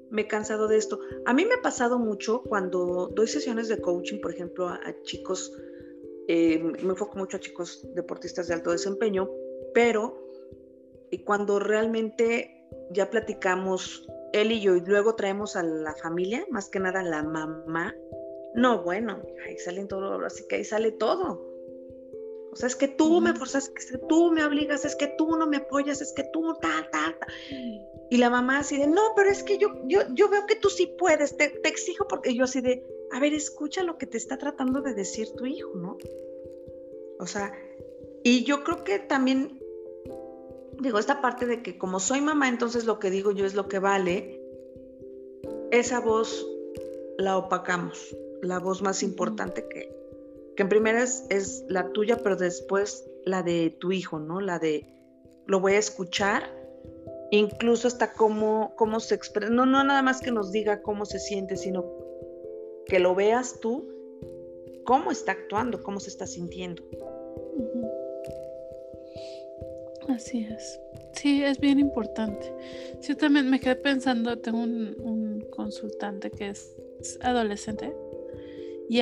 me 0.10 0.24
he 0.24 0.28
cansado 0.28 0.68
de 0.68 0.78
esto. 0.78 1.00
A 1.26 1.34
mí 1.34 1.46
me 1.46 1.56
ha 1.56 1.62
pasado 1.62 2.00
mucho 2.00 2.42
cuando 2.44 3.10
doy 3.14 3.28
sesiones 3.28 3.68
de 3.68 3.80
coaching, 3.80 4.20
por 4.20 4.34
ejemplo, 4.34 4.70
a, 4.70 4.80
chicos, 5.04 5.54
eh, 6.28 6.60
me 6.60 6.90
enfoco 6.90 7.18
mucho 7.18 7.38
a 7.38 7.40
chicos 7.40 7.88
deportistas 7.94 8.48
de 8.48 8.56
alto 8.56 8.72
desempeño, 8.72 9.30
pero 9.74 10.26
y 11.12 11.20
cuando 11.20 11.60
realmente 11.60 12.68
ya 12.92 13.10
platicamos 13.10 14.08
él 14.34 14.52
y 14.52 14.62
yo 14.62 14.76
y 14.76 14.82
luego 14.82 15.16
traemos 15.16 15.56
a 15.56 15.64
la 15.64 15.96
familia, 15.96 16.46
más 16.50 16.70
que 16.70 16.80
nada 16.80 17.00
a 17.00 17.04
la 17.04 17.24
mamá, 17.24 17.96
no, 18.58 18.82
bueno, 18.82 19.22
ahí 19.46 19.56
salen 19.60 19.88
todo, 19.88 20.26
así 20.26 20.48
que 20.48 20.56
ahí 20.56 20.64
sale 20.64 20.92
todo. 20.92 21.46
O 22.52 22.56
sea, 22.56 22.66
es 22.66 22.76
que 22.76 22.88
tú 22.88 23.22
me 23.22 23.36
forzas, 23.36 23.72
es 23.78 23.92
que 23.92 24.00
tú 24.00 24.32
me 24.32 24.44
obligas, 24.44 24.84
es 24.84 24.96
que 24.96 25.14
tú 25.16 25.38
no 25.38 25.46
me 25.46 25.58
apoyas, 25.58 26.02
es 26.02 26.12
que 26.12 26.24
tú, 26.34 26.56
ta, 26.60 26.90
ta, 26.92 27.16
ta. 27.20 27.28
Y 28.10 28.18
la 28.18 28.32
mamá 28.32 28.58
así 28.58 28.78
de, 28.78 28.88
no, 28.88 29.14
pero 29.16 29.30
es 29.30 29.44
que 29.44 29.60
yo, 29.60 29.68
yo, 29.86 30.02
yo 30.16 30.28
veo 30.30 30.48
que 30.48 30.56
tú 30.56 30.70
sí 30.70 30.92
puedes, 30.98 31.38
te, 31.38 31.50
te 31.50 31.70
exijo 31.70 32.08
porque 32.08 32.34
yo 32.34 32.46
así 32.46 32.62
de, 32.62 32.84
a 33.12 33.20
ver, 33.20 33.36
escucha 33.36 33.84
lo 33.84 34.00
que 34.00 34.08
te 34.08 34.18
está 34.18 34.40
tratando 34.40 34.82
de 34.82 34.96
decir 34.96 35.28
tu 35.34 35.46
hijo, 35.46 35.76
¿no? 35.76 36.00
O 37.20 37.28
sea, 37.28 37.54
y 38.24 38.44
yo 38.44 38.64
creo 38.64 38.84
que 38.84 38.98
también, 38.98 39.62
digo, 40.82 40.98
esta 40.98 41.22
parte 41.22 41.46
de 41.46 41.62
que 41.62 41.78
como 41.78 42.00
soy 42.00 42.22
mamá, 42.22 42.50
entonces 42.50 42.86
lo 42.86 42.98
que 42.98 43.12
digo 43.12 43.32
yo 43.34 43.46
es 43.46 43.54
lo 43.54 43.68
que 43.68 43.78
vale, 43.78 44.42
esa 45.70 46.00
voz 46.00 46.50
la 47.20 47.38
opacamos, 47.38 48.16
la 48.42 48.60
voz 48.60 48.82
más 48.82 49.04
importante 49.04 49.66
que, 49.68 49.96
que 50.56 50.64
en 50.64 50.70
primera 50.70 51.04
es, 51.04 51.26
es 51.30 51.66
la 51.68 51.92
tuya, 51.92 52.18
pero 52.24 52.36
después 52.36 53.10
la 53.26 53.44
de 53.44 53.76
tu 53.80 53.92
hijo, 53.92 54.20
¿no? 54.20 54.42
La 54.42 54.60
de, 54.60 54.86
lo 55.46 55.60
voy 55.60 55.74
a 55.74 55.80
escuchar 55.80 56.44
incluso 57.32 57.88
hasta 57.88 58.14
cómo, 58.14 58.74
cómo 58.76 59.00
se 59.00 59.16
expresa, 59.16 59.52
no, 59.52 59.66
no 59.66 59.84
nada 59.84 60.02
más 60.02 60.22
que 60.22 60.32
nos 60.32 60.52
diga 60.52 60.82
cómo 60.82 61.06
se 61.06 61.20
siente, 61.20 61.58
sino 61.58 61.86
que 62.86 63.00
lo 63.00 63.16
veas 63.16 63.60
tú, 63.60 63.88
cómo 64.86 65.12
está 65.12 65.34
actuando, 65.34 65.84
cómo 65.84 66.00
se 66.00 66.10
está 66.10 66.26
sintiendo. 66.26 66.84
Así 70.08 70.48
es. 70.50 70.80
Sí, 71.14 71.44
es 71.44 71.60
bien 71.60 71.80
importante. 71.80 72.54
Yo 73.02 73.18
también 73.18 73.50
me 73.50 73.60
quedé 73.60 73.76
pensando, 73.76 74.38
tengo 74.40 74.60
un, 74.60 75.46
consultante 75.52 76.30
que 76.30 76.50
es, 76.50 76.76
adolescente 77.22 77.94
y, 78.90 79.02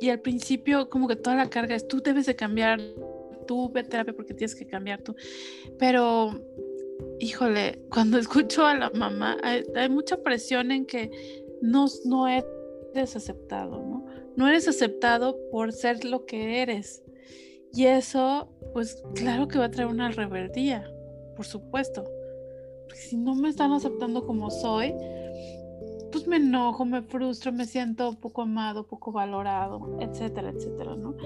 y 0.00 0.08
al 0.08 0.20
principio 0.20 0.88
como 0.88 1.08
que 1.08 1.16
toda 1.16 1.36
la 1.36 1.50
carga 1.50 1.74
es 1.74 1.86
tú 1.86 2.00
debes 2.00 2.26
de 2.26 2.36
cambiar, 2.36 2.80
tú 3.46 3.70
ve 3.70 3.84
terapia 3.84 4.14
porque 4.14 4.34
tienes 4.34 4.54
que 4.54 4.66
cambiar 4.66 5.02
tú. 5.02 5.14
Pero 5.78 6.40
híjole, 7.18 7.82
cuando 7.90 8.18
escucho 8.18 8.64
a 8.64 8.74
la 8.74 8.90
mamá, 8.90 9.36
hay, 9.42 9.88
mucha 9.88 10.22
presión 10.22 10.70
en 10.72 10.86
que 10.86 11.10
no, 11.60 11.86
no 12.04 12.26
eres 12.28 13.16
aceptado, 13.16 13.82
¿no? 13.82 14.06
No 14.36 14.48
eres 14.48 14.68
aceptado 14.68 15.38
por 15.50 15.72
ser 15.72 16.04
lo 16.04 16.24
que 16.24 16.62
eres. 16.62 17.02
Y 17.72 17.86
eso, 17.86 18.48
pues 18.72 19.02
claro 19.14 19.48
que 19.48 19.58
va 19.58 19.66
a 19.66 19.70
traer 19.70 19.88
una 19.88 20.10
rebeldía, 20.10 20.90
por 21.36 21.46
supuesto. 21.46 22.04
Porque 22.84 23.00
si 23.00 23.16
no 23.16 23.34
me 23.34 23.48
están 23.48 23.72
aceptando 23.72 24.26
como 24.26 24.50
soy, 24.50 24.94
pues 26.10 26.26
me 26.26 26.36
enojo, 26.36 26.84
me 26.84 27.02
frustro, 27.02 27.52
me 27.52 27.66
siento 27.66 28.14
poco 28.18 28.42
amado, 28.42 28.86
poco 28.86 29.12
valorado, 29.12 29.98
etcétera, 30.00 30.50
etcétera, 30.50 30.96
¿no? 30.96 31.16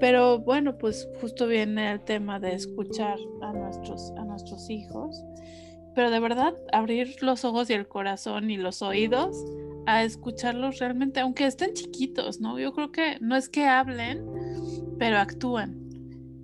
Pero 0.00 0.38
bueno, 0.38 0.76
pues 0.78 1.08
justo 1.20 1.46
viene 1.46 1.92
el 1.92 2.00
tema 2.00 2.40
de 2.40 2.54
escuchar 2.54 3.18
a 3.42 3.52
nuestros, 3.52 4.12
a 4.16 4.24
nuestros 4.24 4.70
hijos, 4.70 5.22
pero 5.94 6.10
de 6.10 6.20
verdad 6.20 6.54
abrir 6.72 7.22
los 7.22 7.44
ojos 7.44 7.70
y 7.70 7.74
el 7.74 7.88
corazón 7.88 8.50
y 8.50 8.56
los 8.56 8.82
oídos 8.82 9.36
a 9.86 10.02
escucharlos 10.02 10.78
realmente, 10.78 11.20
aunque 11.20 11.46
estén 11.46 11.74
chiquitos, 11.74 12.40
¿no? 12.40 12.58
Yo 12.58 12.72
creo 12.72 12.90
que 12.90 13.18
no 13.20 13.36
es 13.36 13.48
que 13.48 13.66
hablen, 13.66 14.24
pero 14.98 15.18
actúan. 15.18 15.82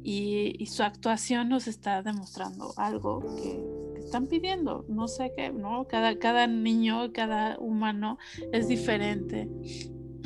Y, 0.02 0.54
y 0.58 0.66
su 0.66 0.82
actuación 0.82 1.50
nos 1.50 1.66
está 1.66 2.02
demostrando 2.02 2.72
algo 2.76 3.20
que, 3.36 3.79
están 4.10 4.26
pidiendo. 4.26 4.84
No 4.88 5.06
sé 5.06 5.32
qué, 5.36 5.50
¿no? 5.50 5.86
Cada, 5.86 6.18
cada 6.18 6.48
niño, 6.48 7.12
cada 7.12 7.56
humano 7.60 8.18
es 8.52 8.66
diferente 8.66 9.48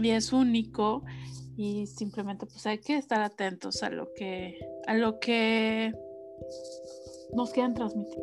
y 0.03 0.09
es 0.09 0.33
único 0.33 1.05
y 1.57 1.87
simplemente 1.87 2.47
pues 2.47 2.67
hay 2.67 2.79
que 2.79 2.97
estar 2.97 3.23
atentos 3.23 3.83
a 3.83 3.91
lo 3.91 4.13
que, 4.15 4.59
a 4.87 4.95
lo 4.95 5.21
que 5.21 5.93
nos 7.35 7.51
quieran 7.51 7.75
transmitir. 7.75 8.19